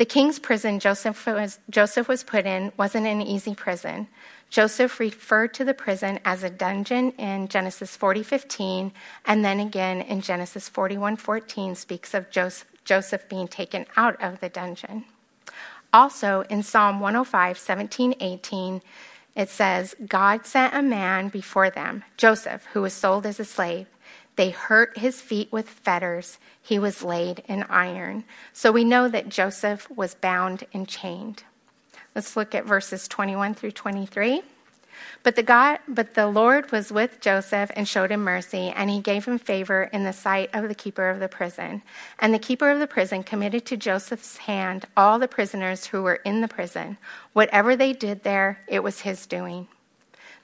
The 0.00 0.06
king's 0.06 0.38
prison 0.38 0.80
Joseph 0.80 1.26
was, 1.26 1.58
Joseph 1.68 2.08
was 2.08 2.24
put 2.24 2.46
in 2.46 2.72
wasn't 2.78 3.06
an 3.06 3.20
easy 3.20 3.54
prison. 3.54 4.08
Joseph 4.48 4.98
referred 4.98 5.52
to 5.52 5.62
the 5.62 5.74
prison 5.74 6.20
as 6.24 6.42
a 6.42 6.48
dungeon 6.48 7.10
in 7.18 7.48
Genesis 7.48 7.98
40:15 7.98 8.92
and 9.26 9.44
then 9.44 9.60
again 9.60 10.00
in 10.00 10.22
Genesis 10.22 10.70
41:14 10.70 11.76
speaks 11.76 12.14
of 12.14 12.30
Joseph, 12.30 12.66
Joseph 12.82 13.28
being 13.28 13.46
taken 13.46 13.84
out 13.94 14.18
of 14.22 14.40
the 14.40 14.48
dungeon. 14.48 15.04
Also 15.92 16.46
in 16.48 16.62
Psalm 16.62 17.00
105:17, 17.00 18.16
18 18.20 18.80
it 19.36 19.50
says, 19.50 19.94
God 20.06 20.46
sent 20.46 20.72
a 20.72 20.80
man 20.80 21.28
before 21.28 21.68
them, 21.68 22.04
Joseph, 22.16 22.64
who 22.72 22.80
was 22.80 22.94
sold 22.94 23.26
as 23.26 23.38
a 23.38 23.44
slave. 23.44 23.86
They 24.40 24.48
hurt 24.48 24.96
his 24.96 25.20
feet 25.20 25.52
with 25.52 25.68
fetters. 25.68 26.38
He 26.62 26.78
was 26.78 27.02
laid 27.02 27.42
in 27.46 27.62
iron. 27.64 28.24
So 28.54 28.72
we 28.72 28.84
know 28.84 29.06
that 29.06 29.28
Joseph 29.28 29.86
was 29.90 30.14
bound 30.14 30.64
and 30.72 30.88
chained. 30.88 31.42
Let's 32.14 32.38
look 32.38 32.54
at 32.54 32.64
verses 32.64 33.06
21 33.06 33.52
through 33.52 33.72
23. 33.72 34.40
But 35.22 35.36
the 35.36 35.42
God, 35.42 35.80
but 35.86 36.14
the 36.14 36.26
Lord 36.26 36.72
was 36.72 36.90
with 36.90 37.20
Joseph 37.20 37.70
and 37.76 37.86
showed 37.86 38.10
him 38.10 38.24
mercy, 38.24 38.72
and 38.74 38.88
he 38.88 39.00
gave 39.00 39.26
him 39.26 39.36
favor 39.36 39.90
in 39.92 40.04
the 40.04 40.12
sight 40.14 40.48
of 40.54 40.68
the 40.68 40.74
keeper 40.74 41.10
of 41.10 41.20
the 41.20 41.28
prison. 41.28 41.82
And 42.18 42.32
the 42.32 42.38
keeper 42.38 42.70
of 42.70 42.78
the 42.78 42.86
prison 42.86 43.22
committed 43.22 43.66
to 43.66 43.76
Joseph's 43.76 44.38
hand 44.38 44.86
all 44.96 45.18
the 45.18 45.28
prisoners 45.28 45.84
who 45.84 46.00
were 46.00 46.22
in 46.24 46.40
the 46.40 46.48
prison. 46.48 46.96
Whatever 47.34 47.76
they 47.76 47.92
did 47.92 48.22
there, 48.22 48.60
it 48.66 48.82
was 48.82 49.02
his 49.02 49.26
doing. 49.26 49.68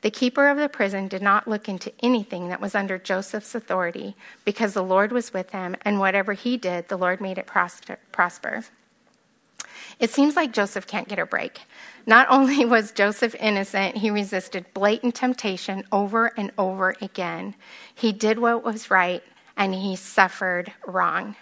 The 0.03 0.11
keeper 0.11 0.49
of 0.49 0.59
the 0.59 0.69
prison 0.69 1.09
did 1.09 1.23
not 1.23 1.49
look 1.49 1.69
into 1.69 1.93
anything 2.01 2.49
that 2.49 2.61
was 2.61 2.75
under 2.75 2.99
Joseph's 2.99 3.55
authority, 3.55 4.15
because 4.45 4.75
the 4.75 4.83
Lord 4.83 5.13
was 5.13 5.33
with 5.33 5.51
him, 5.51 5.77
and 5.83 5.99
whatever 5.99 6.35
he 6.35 6.57
did, 6.57 6.89
the 6.89 6.97
Lord 6.97 7.21
made 7.21 7.39
it 7.39 7.47
prosper. 7.47 8.65
It 9.99 10.11
seems 10.11 10.37
like 10.37 10.53
Joseph 10.53 10.87
can't 10.87 11.09
get 11.09 11.19
a 11.19 11.27
break. 11.27 11.61
Not 12.07 12.27
only 12.31 12.65
was 12.67 12.93
Joseph 12.93 13.35
innocent, 13.37 13.97
he 13.97 14.11
resisted 14.11 14.67
blatant 14.75 15.15
temptation 15.15 15.85
over 15.91 16.33
and 16.37 16.53
over 16.59 16.95
again. 17.01 17.55
He 17.95 18.13
did 18.13 18.39
what 18.39 18.65
was 18.65 18.91
right 18.91 19.23
and 19.57 19.75
he 19.75 19.97
suffered 19.97 20.73
wrong. 20.87 21.35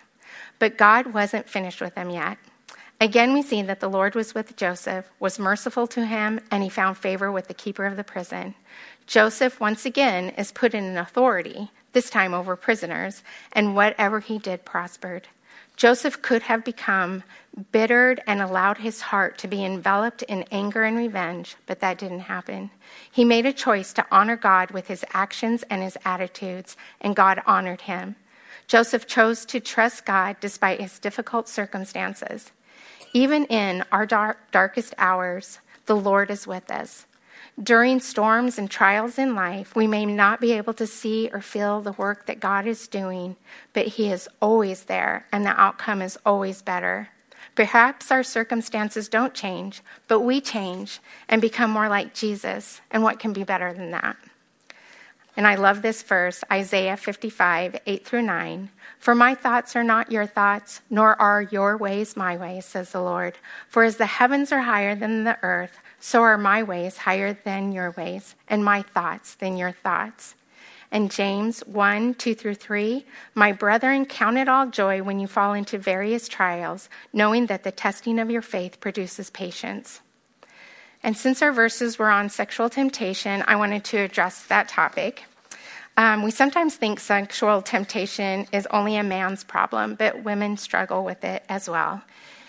But 0.58 0.78
God 0.78 1.12
wasn't 1.12 1.48
finished 1.48 1.80
with 1.80 1.94
him 1.96 2.10
yet. 2.10 2.38
Again, 3.04 3.34
we 3.34 3.42
see 3.42 3.60
that 3.60 3.80
the 3.80 3.90
Lord 3.90 4.14
was 4.14 4.34
with 4.34 4.56
Joseph, 4.56 5.10
was 5.20 5.38
merciful 5.38 5.86
to 5.88 6.06
him, 6.06 6.40
and 6.50 6.62
he 6.62 6.70
found 6.70 6.96
favor 6.96 7.30
with 7.30 7.48
the 7.48 7.52
keeper 7.52 7.84
of 7.84 7.98
the 7.98 8.02
prison. 8.02 8.54
Joseph, 9.06 9.60
once 9.60 9.84
again, 9.84 10.30
is 10.38 10.50
put 10.50 10.72
in 10.72 10.84
an 10.84 10.96
authority, 10.96 11.70
this 11.92 12.08
time 12.08 12.32
over 12.32 12.56
prisoners, 12.56 13.22
and 13.52 13.76
whatever 13.76 14.20
he 14.20 14.38
did 14.38 14.64
prospered. 14.64 15.28
Joseph 15.76 16.22
could 16.22 16.40
have 16.44 16.64
become 16.64 17.24
bittered 17.72 18.22
and 18.26 18.40
allowed 18.40 18.78
his 18.78 19.02
heart 19.02 19.36
to 19.36 19.48
be 19.48 19.62
enveloped 19.62 20.22
in 20.22 20.46
anger 20.50 20.82
and 20.82 20.96
revenge, 20.96 21.56
but 21.66 21.80
that 21.80 21.98
didn't 21.98 22.20
happen. 22.20 22.70
He 23.12 23.22
made 23.22 23.44
a 23.44 23.52
choice 23.52 23.92
to 23.92 24.06
honor 24.10 24.36
God 24.36 24.70
with 24.70 24.86
his 24.86 25.04
actions 25.12 25.62
and 25.68 25.82
his 25.82 25.98
attitudes, 26.06 26.74
and 27.02 27.14
God 27.14 27.42
honored 27.46 27.82
him. 27.82 28.16
Joseph 28.66 29.06
chose 29.06 29.44
to 29.44 29.60
trust 29.60 30.06
God 30.06 30.36
despite 30.40 30.80
his 30.80 30.98
difficult 30.98 31.50
circumstances. 31.50 32.50
Even 33.14 33.44
in 33.44 33.84
our 33.92 34.04
dark, 34.06 34.50
darkest 34.50 34.92
hours, 34.98 35.60
the 35.86 35.94
Lord 35.94 36.32
is 36.32 36.48
with 36.48 36.68
us. 36.68 37.06
During 37.62 38.00
storms 38.00 38.58
and 38.58 38.68
trials 38.68 39.18
in 39.18 39.36
life, 39.36 39.76
we 39.76 39.86
may 39.86 40.04
not 40.04 40.40
be 40.40 40.50
able 40.52 40.74
to 40.74 40.86
see 40.86 41.30
or 41.32 41.40
feel 41.40 41.80
the 41.80 41.92
work 41.92 42.26
that 42.26 42.40
God 42.40 42.66
is 42.66 42.88
doing, 42.88 43.36
but 43.72 43.86
He 43.86 44.10
is 44.10 44.28
always 44.42 44.84
there, 44.84 45.26
and 45.30 45.46
the 45.46 45.60
outcome 45.60 46.02
is 46.02 46.18
always 46.26 46.60
better. 46.60 47.10
Perhaps 47.54 48.10
our 48.10 48.24
circumstances 48.24 49.08
don't 49.08 49.32
change, 49.32 49.80
but 50.08 50.20
we 50.20 50.40
change 50.40 50.98
and 51.28 51.40
become 51.40 51.70
more 51.70 51.88
like 51.88 52.14
Jesus, 52.14 52.80
and 52.90 53.04
what 53.04 53.20
can 53.20 53.32
be 53.32 53.44
better 53.44 53.72
than 53.72 53.92
that? 53.92 54.16
And 55.36 55.48
I 55.48 55.56
love 55.56 55.82
this 55.82 56.02
verse, 56.02 56.44
Isaiah 56.50 56.96
55, 56.96 57.80
8 57.84 58.06
through 58.06 58.22
9. 58.22 58.68
For 58.98 59.14
my 59.16 59.34
thoughts 59.34 59.74
are 59.74 59.82
not 59.82 60.12
your 60.12 60.26
thoughts, 60.26 60.80
nor 60.88 61.20
are 61.20 61.42
your 61.42 61.76
ways 61.76 62.16
my 62.16 62.36
ways, 62.36 62.64
says 62.64 62.92
the 62.92 63.00
Lord. 63.00 63.36
For 63.68 63.82
as 63.82 63.96
the 63.96 64.06
heavens 64.06 64.52
are 64.52 64.62
higher 64.62 64.94
than 64.94 65.24
the 65.24 65.38
earth, 65.42 65.80
so 65.98 66.22
are 66.22 66.38
my 66.38 66.62
ways 66.62 66.98
higher 66.98 67.32
than 67.32 67.72
your 67.72 67.90
ways, 67.92 68.36
and 68.48 68.64
my 68.64 68.82
thoughts 68.82 69.34
than 69.34 69.56
your 69.56 69.72
thoughts. 69.72 70.36
And 70.92 71.10
James 71.10 71.60
1 71.66 72.14
2 72.14 72.34
through 72.36 72.54
3 72.54 73.04
My 73.34 73.50
brethren, 73.50 74.06
count 74.06 74.38
it 74.38 74.48
all 74.48 74.68
joy 74.68 75.02
when 75.02 75.18
you 75.18 75.26
fall 75.26 75.52
into 75.52 75.78
various 75.78 76.28
trials, 76.28 76.88
knowing 77.12 77.46
that 77.46 77.64
the 77.64 77.72
testing 77.72 78.20
of 78.20 78.30
your 78.30 78.42
faith 78.42 78.78
produces 78.78 79.30
patience. 79.30 80.00
And 81.04 81.14
since 81.14 81.42
our 81.42 81.52
verses 81.52 81.98
were 81.98 82.08
on 82.08 82.30
sexual 82.30 82.70
temptation, 82.70 83.44
I 83.46 83.56
wanted 83.56 83.84
to 83.84 83.98
address 83.98 84.44
that 84.44 84.68
topic. 84.68 85.24
Um, 85.98 86.22
we 86.22 86.30
sometimes 86.30 86.76
think 86.76 86.98
sexual 86.98 87.60
temptation 87.60 88.46
is 88.52 88.66
only 88.70 88.96
a 88.96 89.04
man's 89.04 89.44
problem, 89.44 89.96
but 89.96 90.24
women 90.24 90.56
struggle 90.56 91.04
with 91.04 91.22
it 91.22 91.44
as 91.50 91.68
well. 91.68 92.02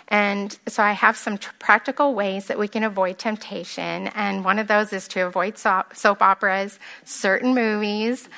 And 0.08 0.58
so 0.68 0.82
I 0.82 0.94
have 0.94 1.18
some 1.18 1.38
t- 1.38 1.50
practical 1.60 2.15
ways 2.15 2.46
that 2.48 2.58
we 2.58 2.70
can 2.70 2.84
avoid 2.84 3.18
temptation. 3.18 4.08
And 4.15 4.46
one 4.46 4.58
of 4.58 4.68
those 4.68 4.94
is 4.94 5.10
to 5.10 5.28
avoid 5.28 5.58
so- 5.58 5.84
soap 5.94 6.22
operas, 6.22 6.80
certain 7.04 7.54
movies, 7.54 8.30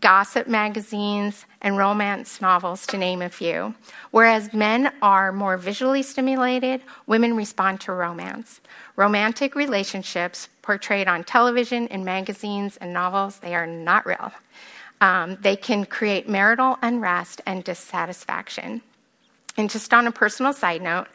gossip 0.00 0.46
magazines, 0.48 1.44
and 1.60 1.76
romance 1.76 2.40
novels, 2.40 2.86
to 2.86 2.98
name 2.98 3.22
a 3.22 3.28
few. 3.28 3.74
Whereas 4.10 4.52
men 4.52 4.92
are 5.02 5.32
more 5.32 5.56
visually 5.56 6.02
stimulated, 6.02 6.80
women 7.06 7.36
respond 7.36 7.80
to 7.82 7.92
romance. 7.92 8.60
Romantic 8.96 9.54
relationships 9.54 10.48
portrayed 10.62 11.08
on 11.08 11.24
television, 11.24 11.86
in 11.88 12.04
magazines, 12.04 12.76
and 12.78 12.92
novels, 12.92 13.38
they 13.38 13.54
are 13.54 13.66
not 13.66 14.06
real. 14.06 14.32
Um, 15.00 15.36
they 15.42 15.56
can 15.56 15.84
create 15.84 16.28
marital 16.28 16.78
unrest 16.82 17.42
and 17.44 17.62
dissatisfaction. 17.62 18.80
And 19.56 19.70
just 19.70 19.92
on 19.92 20.06
a 20.06 20.12
personal 20.12 20.52
side 20.52 20.82
note, 20.82 21.08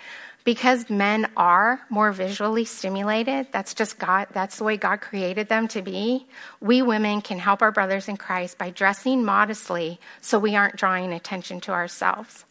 because 0.43 0.89
men 0.89 1.29
are 1.35 1.81
more 1.89 2.11
visually 2.11 2.65
stimulated, 2.65 3.47
that's 3.51 3.73
just 3.73 3.99
God, 3.99 4.27
that's 4.31 4.57
the 4.57 4.63
way 4.63 4.77
God 4.77 5.01
created 5.01 5.49
them 5.49 5.67
to 5.69 5.81
be. 5.81 6.27
We 6.61 6.81
women 6.81 7.21
can 7.21 7.39
help 7.39 7.61
our 7.61 7.71
brothers 7.71 8.07
in 8.07 8.17
Christ 8.17 8.57
by 8.57 8.69
dressing 8.69 9.23
modestly 9.23 9.99
so 10.21 10.39
we 10.39 10.55
aren't 10.55 10.75
drawing 10.75 11.11
attention 11.13 11.59
to 11.61 11.71
ourselves. 11.71 12.45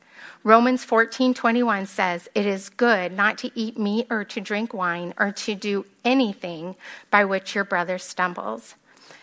Romans 0.44 0.84
14:21 0.84 1.86
says, 1.86 2.28
"It 2.34 2.46
is 2.46 2.68
good 2.68 3.12
not 3.12 3.38
to 3.38 3.50
eat 3.54 3.78
meat 3.78 4.06
or 4.10 4.24
to 4.24 4.40
drink 4.40 4.72
wine 4.72 5.14
or 5.18 5.32
to 5.32 5.54
do 5.54 5.84
anything 6.04 6.76
by 7.10 7.24
which 7.24 7.54
your 7.54 7.64
brother 7.64 7.98
stumbles." 7.98 8.74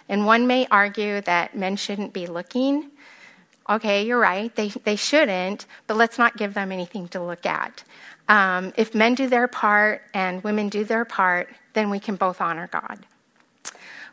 And 0.07 0.25
one 0.25 0.45
may 0.45 0.67
argue 0.69 1.21
that 1.21 1.55
men 1.55 1.77
shouldn't 1.77 2.13
be 2.13 2.27
looking 2.27 2.91
Okay, 3.67 4.05
you're 4.05 4.19
right. 4.19 4.55
They, 4.55 4.69
they 4.69 4.95
shouldn't, 4.95 5.65
but 5.87 5.97
let's 5.97 6.17
not 6.17 6.37
give 6.37 6.53
them 6.53 6.71
anything 6.71 7.07
to 7.09 7.23
look 7.23 7.45
at. 7.45 7.83
Um, 8.27 8.73
if 8.77 8.93
men 8.93 9.15
do 9.15 9.27
their 9.27 9.47
part 9.47 10.03
and 10.13 10.43
women 10.43 10.69
do 10.69 10.83
their 10.83 11.05
part, 11.05 11.49
then 11.73 11.89
we 11.89 11.99
can 11.99 12.15
both 12.15 12.41
honor 12.41 12.67
God. 12.71 13.05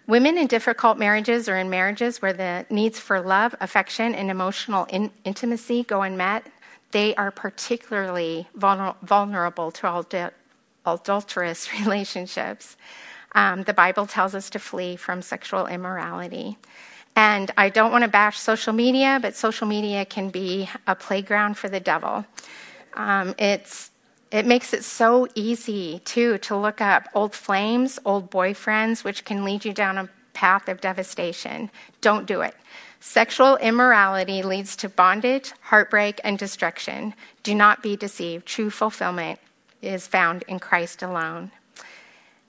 Women 0.06 0.36
in 0.36 0.46
difficult 0.46 0.98
marriages 0.98 1.48
or 1.48 1.56
in 1.56 1.70
marriages 1.70 2.20
where 2.20 2.32
the 2.32 2.66
needs 2.70 2.98
for 2.98 3.20
love, 3.20 3.54
affection, 3.60 4.14
and 4.14 4.30
emotional 4.30 4.84
in- 4.86 5.12
intimacy 5.24 5.84
go 5.84 6.02
unmet, 6.02 6.46
they 6.90 7.14
are 7.14 7.30
particularly 7.30 8.48
vulner- 8.58 8.96
vulnerable 9.02 9.70
to 9.70 10.32
adulterous 10.84 11.72
relationships. 11.80 12.76
Um, 13.34 13.62
the 13.62 13.72
Bible 13.72 14.06
tells 14.06 14.34
us 14.34 14.50
to 14.50 14.58
flee 14.58 14.96
from 14.96 15.22
sexual 15.22 15.66
immorality. 15.66 16.58
And 17.14 17.50
I 17.58 17.68
don't 17.68 17.92
want 17.92 18.02
to 18.02 18.08
bash 18.08 18.38
social 18.38 18.72
media, 18.72 19.18
but 19.20 19.34
social 19.34 19.66
media 19.66 20.04
can 20.04 20.30
be 20.30 20.68
a 20.86 20.94
playground 20.94 21.58
for 21.58 21.68
the 21.68 21.80
devil. 21.80 22.24
Um, 22.94 23.34
it's 23.38 23.90
it 24.30 24.46
makes 24.46 24.72
it 24.72 24.82
so 24.82 25.28
easy 25.34 26.00
too 26.06 26.38
to 26.38 26.56
look 26.56 26.80
up 26.80 27.06
old 27.14 27.34
flames, 27.34 27.98
old 28.06 28.30
boyfriends, 28.30 29.04
which 29.04 29.26
can 29.26 29.44
lead 29.44 29.64
you 29.64 29.74
down 29.74 29.98
a 29.98 30.08
path 30.32 30.68
of 30.68 30.80
devastation. 30.80 31.70
Don't 32.00 32.26
do 32.26 32.40
it. 32.40 32.54
Sexual 33.00 33.56
immorality 33.58 34.42
leads 34.42 34.74
to 34.76 34.88
bondage, 34.88 35.52
heartbreak, 35.60 36.20
and 36.24 36.38
destruction. 36.38 37.12
Do 37.42 37.54
not 37.54 37.82
be 37.82 37.94
deceived. 37.94 38.46
True 38.46 38.70
fulfillment 38.70 39.38
is 39.82 40.06
found 40.06 40.44
in 40.48 40.58
Christ 40.58 41.02
alone. 41.02 41.50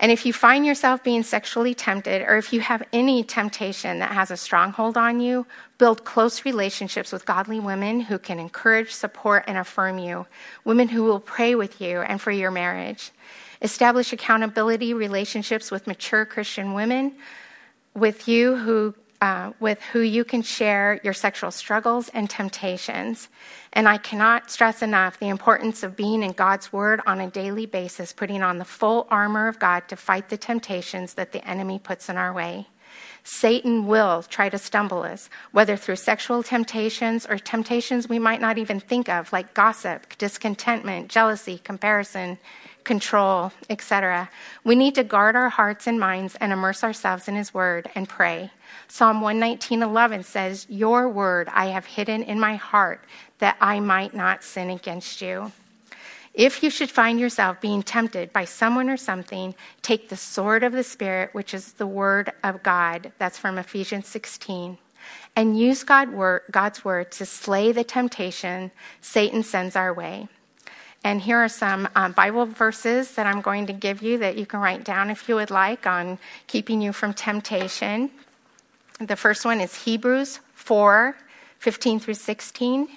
And 0.04 0.12
if 0.12 0.26
you 0.26 0.34
find 0.34 0.66
yourself 0.66 1.02
being 1.02 1.24
sexually 1.24 1.74
tempted, 1.74 2.24
or 2.24 2.36
if 2.36 2.52
you 2.52 2.60
have 2.60 2.84
any 2.92 3.24
temptation 3.24 4.00
that 4.00 4.12
has 4.12 4.32
a 4.32 4.36
stronghold 4.36 4.98
on 4.98 5.22
you, 5.22 5.48
build 5.78 6.04
close 6.04 6.44
relationships 6.44 7.14
with 7.14 7.26
godly 7.26 7.62
women 7.62 8.02
who 8.02 8.20
can 8.20 8.38
encourage, 8.38 8.92
support, 8.92 9.46
and 9.48 9.58
affirm 9.58 10.00
you, 10.00 10.28
women 10.66 10.90
who 10.90 11.06
will 11.06 11.22
pray 11.22 11.56
with 11.56 11.80
you 11.80 12.02
and 12.02 12.20
for 12.20 12.32
your 12.32 12.52
marriage. 12.52 13.12
Establish 13.62 14.12
accountability 14.12 14.94
relationships 14.94 15.72
with 15.72 15.88
mature 15.88 16.26
Christian 16.26 16.74
women 16.74 17.16
with 17.96 18.28
you 18.28 18.58
who 18.58 18.94
uh, 19.24 19.54
with 19.62 19.82
who 19.94 20.02
you 20.02 20.26
can 20.26 20.42
share 20.42 21.00
your 21.02 21.14
sexual 21.14 21.50
struggles 21.50 22.10
and 22.10 22.30
temptations. 22.30 23.30
And 23.72 23.88
I 23.88 23.98
cannot 23.98 24.52
stress 24.52 24.82
enough 24.82 25.18
the 25.18 25.30
importance 25.30 25.82
of 25.82 25.96
being 25.96 26.24
in 26.24 26.34
God's 26.34 26.74
Word 26.74 27.00
on 27.06 27.22
a 27.22 27.32
daily 27.32 27.66
basis, 27.66 28.12
putting 28.12 28.44
on 28.44 28.58
the 28.58 28.66
full 28.66 29.08
armor 29.10 29.48
of 29.48 29.60
God 29.60 29.88
to 29.88 29.96
fight 29.96 30.28
the 30.28 30.36
temptations 30.36 31.14
that 31.14 31.32
the 31.32 31.48
enemy 31.48 31.80
puts 31.80 32.10
in 32.10 32.18
our 32.18 32.34
way. 32.34 32.68
Satan 33.24 33.88
will 33.88 34.24
try 34.24 34.50
to 34.50 34.58
stumble 34.58 35.04
us, 35.04 35.30
whether 35.54 35.78
through 35.78 35.96
sexual 35.96 36.44
temptations 36.44 37.26
or 37.26 37.38
temptations 37.38 38.10
we 38.10 38.20
might 38.20 38.42
not 38.42 38.58
even 38.58 38.82
think 38.82 39.08
of, 39.08 39.32
like 39.32 39.54
gossip, 39.54 40.18
discontentment, 40.18 41.08
jealousy, 41.08 41.60
comparison, 41.60 42.38
control, 42.84 43.52
etc. 43.70 44.30
We 44.64 44.76
need 44.76 44.96
to 44.96 45.04
guard 45.04 45.36
our 45.36 45.50
hearts 45.50 45.88
and 45.88 46.00
minds 46.00 46.36
and 46.36 46.52
immerse 46.52 46.84
ourselves 46.84 47.28
in 47.28 47.36
his 47.36 47.54
word 47.54 47.90
and 47.96 48.08
pray. 48.08 48.52
Psalm 48.88 49.22
119:11 49.22 50.24
says, 50.24 50.66
"Your 50.70 51.08
word 51.08 51.50
I 51.54 51.68
have 51.68 51.86
hidden 51.86 52.24
in 52.24 52.40
my 52.40 52.56
heart 52.56 53.04
that 53.40 53.58
I 53.60 53.80
might 53.80 54.14
not 54.14 54.44
sin 54.44 54.70
against 54.70 55.22
you." 55.22 55.52
If 56.34 56.64
you 56.64 56.72
should 56.72 56.90
find 56.90 57.20
yourself 57.20 57.62
being 57.62 57.84
tempted 57.84 58.34
by 58.34 58.46
someone 58.46 58.90
or 58.90 58.98
something, 58.98 59.54
take 59.84 60.10
the 60.10 60.18
sword 60.18 60.64
of 60.64 60.72
the 60.72 60.84
Spirit, 60.84 61.30
which 61.34 61.54
is 61.54 61.74
the 61.74 61.86
word 61.86 62.34
of 62.44 62.64
God. 62.64 63.12
That's 63.20 63.38
from 63.38 63.60
Ephesians 63.60 64.08
16. 64.08 64.80
And 65.36 65.60
use 65.60 65.84
God's 65.84 66.86
word 66.86 67.12
to 67.12 67.26
slay 67.26 67.72
the 67.72 67.84
temptation 67.84 68.72
Satan 69.02 69.44
sends 69.44 69.76
our 69.76 69.94
way. 69.94 70.28
And 71.04 71.22
here 71.22 71.38
are 71.38 71.50
some 71.50 71.90
um, 71.96 72.14
Bible 72.14 72.46
verses 72.46 73.16
that 73.16 73.28
I'm 73.28 73.42
going 73.42 73.68
to 73.68 73.74
give 73.74 74.02
you 74.02 74.20
that 74.20 74.38
you 74.38 74.46
can 74.46 74.62
write 74.62 74.84
down 74.84 75.10
if 75.10 75.28
you 75.28 75.36
would 75.36 75.52
like 75.52 75.86
on 75.86 76.18
keeping 76.48 76.82
you 76.82 76.94
from 76.94 77.14
temptation. 77.14 78.10
The 79.00 79.16
first 79.16 79.44
one 79.44 79.60
is 79.60 79.84
Hebrews 79.84 80.40
4 80.54 81.16
15 81.60 82.00
through 82.00 82.14
16. 82.14 82.88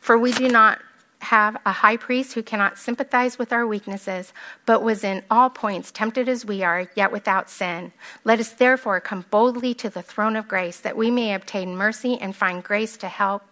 For 0.00 0.18
we 0.18 0.32
do 0.32 0.48
not 0.48 0.80
have 1.20 1.56
a 1.64 1.70
high 1.70 1.96
priest 1.96 2.32
who 2.32 2.42
cannot 2.42 2.78
sympathize 2.78 3.38
with 3.38 3.52
our 3.52 3.64
weaknesses, 3.64 4.32
but 4.66 4.82
was 4.82 5.04
in 5.04 5.22
all 5.30 5.48
points 5.48 5.92
tempted 5.92 6.28
as 6.28 6.44
we 6.44 6.64
are, 6.64 6.88
yet 6.96 7.12
without 7.12 7.48
sin. 7.48 7.92
Let 8.24 8.40
us 8.40 8.50
therefore 8.50 9.00
come 9.00 9.24
boldly 9.30 9.72
to 9.74 9.88
the 9.88 10.02
throne 10.02 10.34
of 10.34 10.48
grace, 10.48 10.80
that 10.80 10.96
we 10.96 11.12
may 11.12 11.32
obtain 11.32 11.76
mercy 11.76 12.20
and 12.20 12.34
find 12.34 12.64
grace 12.64 12.96
to 12.98 13.08
help 13.08 13.44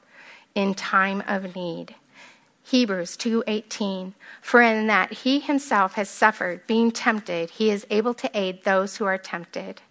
in 0.56 0.74
time 0.74 1.22
of 1.28 1.54
need. 1.54 1.94
Hebrews 2.70 3.16
2:18 3.16 4.14
For 4.40 4.62
in 4.62 4.86
that 4.86 5.12
he 5.12 5.40
himself 5.40 5.94
has 5.94 6.08
suffered 6.08 6.64
being 6.68 6.92
tempted 6.92 7.50
he 7.50 7.68
is 7.68 7.84
able 7.90 8.14
to 8.14 8.30
aid 8.32 8.62
those 8.62 8.96
who 8.96 9.06
are 9.06 9.18
tempted. 9.18 9.82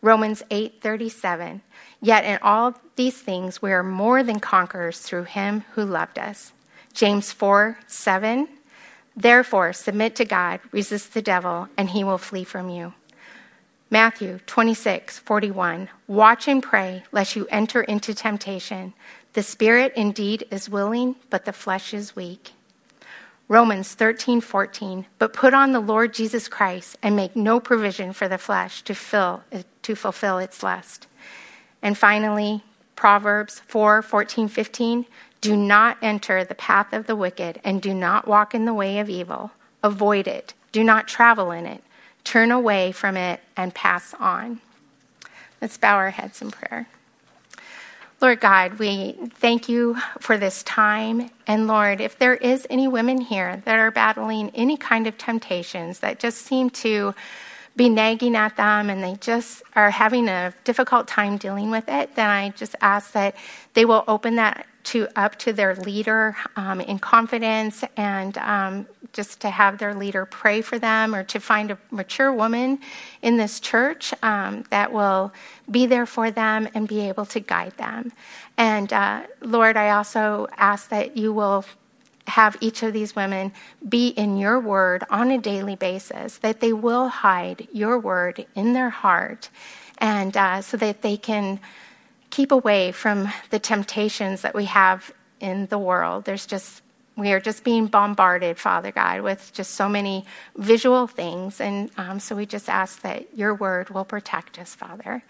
Romans 0.00 0.42
8:37 0.50 1.60
Yet 2.00 2.24
in 2.24 2.38
all 2.40 2.80
these 2.94 3.20
things 3.20 3.60
we 3.60 3.70
are 3.70 3.82
more 3.82 4.22
than 4.22 4.40
conquerors 4.40 5.00
through 5.00 5.24
him 5.24 5.64
who 5.74 5.84
loved 5.84 6.18
us. 6.18 6.52
James 6.94 7.34
4:7 7.34 8.48
Therefore, 9.14 9.74
submit 9.74 10.16
to 10.16 10.24
God, 10.24 10.60
resist 10.72 11.12
the 11.12 11.20
devil, 11.20 11.68
and 11.76 11.90
he 11.90 12.02
will 12.02 12.18
flee 12.18 12.44
from 12.44 12.70
you. 12.70 12.94
Matthew 13.90 14.40
26:41 14.46 15.88
Watch 16.06 16.48
and 16.48 16.62
pray, 16.62 17.04
lest 17.12 17.36
you 17.36 17.46
enter 17.50 17.82
into 17.82 18.14
temptation. 18.14 18.94
The 19.36 19.42
spirit 19.42 19.92
indeed 19.96 20.46
is 20.50 20.70
willing, 20.70 21.16
but 21.28 21.44
the 21.44 21.52
flesh 21.52 21.92
is 21.92 22.16
weak. 22.16 22.52
Romans 23.48 23.92
13 23.92 24.40
14. 24.40 25.04
But 25.18 25.34
put 25.34 25.52
on 25.52 25.72
the 25.72 25.80
Lord 25.80 26.14
Jesus 26.14 26.48
Christ 26.48 26.96
and 27.02 27.14
make 27.14 27.36
no 27.36 27.60
provision 27.60 28.14
for 28.14 28.28
the 28.28 28.38
flesh 28.38 28.80
to, 28.84 28.94
fill, 28.94 29.42
to 29.82 29.94
fulfill 29.94 30.38
its 30.38 30.62
lust. 30.62 31.06
And 31.82 31.98
finally, 31.98 32.64
Proverbs 32.94 33.60
4 33.66 34.00
14 34.00 34.48
15. 34.48 35.04
Do 35.42 35.54
not 35.54 35.98
enter 36.00 36.42
the 36.42 36.54
path 36.54 36.94
of 36.94 37.06
the 37.06 37.14
wicked, 37.14 37.60
and 37.62 37.82
do 37.82 37.92
not 37.92 38.26
walk 38.26 38.54
in 38.54 38.64
the 38.64 38.72
way 38.72 39.00
of 39.00 39.10
evil. 39.10 39.50
Avoid 39.82 40.26
it. 40.26 40.54
Do 40.72 40.82
not 40.82 41.08
travel 41.08 41.50
in 41.50 41.66
it. 41.66 41.84
Turn 42.24 42.50
away 42.50 42.90
from 42.90 43.18
it 43.18 43.40
and 43.54 43.74
pass 43.74 44.14
on. 44.14 44.62
Let's 45.60 45.76
bow 45.76 45.96
our 45.96 46.08
heads 46.08 46.40
in 46.40 46.52
prayer. 46.52 46.88
Lord 48.20 48.40
God, 48.40 48.78
we 48.78 49.12
thank 49.34 49.68
you 49.68 49.96
for 50.20 50.38
this 50.38 50.62
time. 50.62 51.30
And 51.46 51.66
Lord, 51.66 52.00
if 52.00 52.18
there 52.18 52.34
is 52.34 52.66
any 52.70 52.88
women 52.88 53.20
here 53.20 53.62
that 53.66 53.78
are 53.78 53.90
battling 53.90 54.50
any 54.54 54.78
kind 54.78 55.06
of 55.06 55.18
temptations 55.18 55.98
that 55.98 56.18
just 56.18 56.38
seem 56.38 56.70
to 56.70 57.14
be 57.76 57.90
nagging 57.90 58.34
at 58.34 58.56
them 58.56 58.88
and 58.88 59.04
they 59.04 59.14
just 59.20 59.62
are 59.74 59.90
having 59.90 60.28
a 60.28 60.52
difficult 60.64 61.06
time 61.06 61.36
dealing 61.36 61.70
with 61.70 61.88
it, 61.88 62.14
then 62.16 62.28
I 62.28 62.50
just 62.50 62.74
ask 62.80 63.12
that 63.12 63.36
they 63.74 63.84
will 63.84 64.04
open 64.08 64.36
that 64.36 64.66
to 64.84 65.08
up 65.16 65.36
to 65.36 65.52
their 65.52 65.74
leader 65.74 66.36
um, 66.54 66.80
in 66.80 66.98
confidence 66.98 67.82
and 67.96 68.38
um, 68.38 68.86
just 69.12 69.40
to 69.40 69.50
have 69.50 69.78
their 69.78 69.94
leader 69.94 70.24
pray 70.24 70.62
for 70.62 70.78
them 70.78 71.14
or 71.14 71.24
to 71.24 71.40
find 71.40 71.72
a 71.72 71.78
mature 71.90 72.32
woman 72.32 72.78
in 73.20 73.36
this 73.36 73.58
church 73.58 74.14
um, 74.22 74.64
that 74.70 74.92
will 74.92 75.32
be 75.70 75.86
there 75.86 76.06
for 76.06 76.30
them 76.30 76.68
and 76.74 76.86
be 76.86 77.00
able 77.00 77.26
to 77.26 77.40
guide 77.40 77.76
them. 77.78 78.12
And 78.56 78.92
uh, 78.92 79.24
Lord, 79.40 79.76
I 79.76 79.90
also 79.90 80.46
ask 80.56 80.88
that 80.90 81.16
you 81.16 81.32
will 81.32 81.64
have 82.26 82.56
each 82.60 82.82
of 82.82 82.92
these 82.92 83.14
women 83.14 83.52
be 83.88 84.08
in 84.08 84.36
your 84.36 84.58
word 84.58 85.04
on 85.10 85.30
a 85.30 85.38
daily 85.38 85.76
basis, 85.76 86.38
that 86.38 86.60
they 86.60 86.72
will 86.72 87.08
hide 87.08 87.68
your 87.72 87.98
word 87.98 88.46
in 88.54 88.72
their 88.72 88.90
heart, 88.90 89.48
and 89.98 90.36
uh, 90.36 90.60
so 90.60 90.76
that 90.76 91.02
they 91.02 91.16
can 91.16 91.60
keep 92.30 92.52
away 92.52 92.92
from 92.92 93.28
the 93.50 93.58
temptations 93.58 94.42
that 94.42 94.54
we 94.54 94.64
have 94.64 95.12
in 95.40 95.66
the 95.66 95.78
world. 95.78 96.24
There's 96.24 96.46
just 96.46 96.82
we 97.16 97.32
are 97.32 97.40
just 97.40 97.64
being 97.64 97.86
bombarded, 97.86 98.58
Father 98.58 98.92
God, 98.92 99.22
with 99.22 99.50
just 99.54 99.74
so 99.74 99.88
many 99.88 100.26
visual 100.56 101.06
things. 101.06 101.62
And 101.62 101.90
um, 101.96 102.20
so 102.20 102.36
we 102.36 102.44
just 102.44 102.68
ask 102.68 103.00
that 103.00 103.34
your 103.34 103.54
word 103.54 103.88
will 103.88 104.04
protect 104.04 104.58
us, 104.58 104.74
Father. 104.74 105.22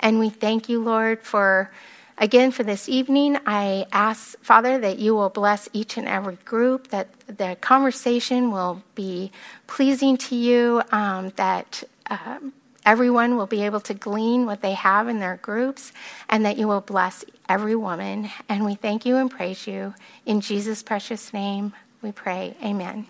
And 0.00 0.18
we 0.18 0.30
thank 0.30 0.70
you, 0.70 0.82
Lord, 0.82 1.20
for, 1.20 1.70
again, 2.18 2.52
for 2.52 2.64
this 2.64 2.88
evening. 2.88 3.38
I 3.46 3.86
ask, 3.92 4.38
Father, 4.40 4.78
that 4.78 4.98
you 4.98 5.14
will 5.14 5.30
bless 5.30 5.68
each 5.72 5.96
and 5.98 6.08
every 6.08 6.36
group, 6.44 6.88
that 6.88 7.08
the 7.28 7.56
conversation 7.60 8.52
will 8.52 8.82
be 8.94 9.32
pleasing 9.66 10.16
to 10.18 10.36
you, 10.36 10.82
um, 10.92 11.32
that. 11.36 11.84
Um, 12.08 12.52
Everyone 12.86 13.36
will 13.36 13.46
be 13.46 13.62
able 13.64 13.80
to 13.82 13.94
glean 13.94 14.46
what 14.46 14.62
they 14.62 14.74
have 14.74 15.08
in 15.08 15.20
their 15.20 15.36
groups, 15.38 15.92
and 16.28 16.44
that 16.46 16.58
you 16.58 16.68
will 16.68 16.82
bless 16.82 17.24
every 17.48 17.76
woman. 17.76 18.30
And 18.48 18.64
we 18.64 18.76
thank 18.76 19.06
you 19.06 19.16
and 19.16 19.30
praise 19.30 19.66
you. 19.66 19.94
In 20.26 20.40
Jesus' 20.40 20.82
precious 20.82 21.32
name, 21.32 21.74
we 22.02 22.12
pray. 22.12 22.56
Amen. 22.64 23.06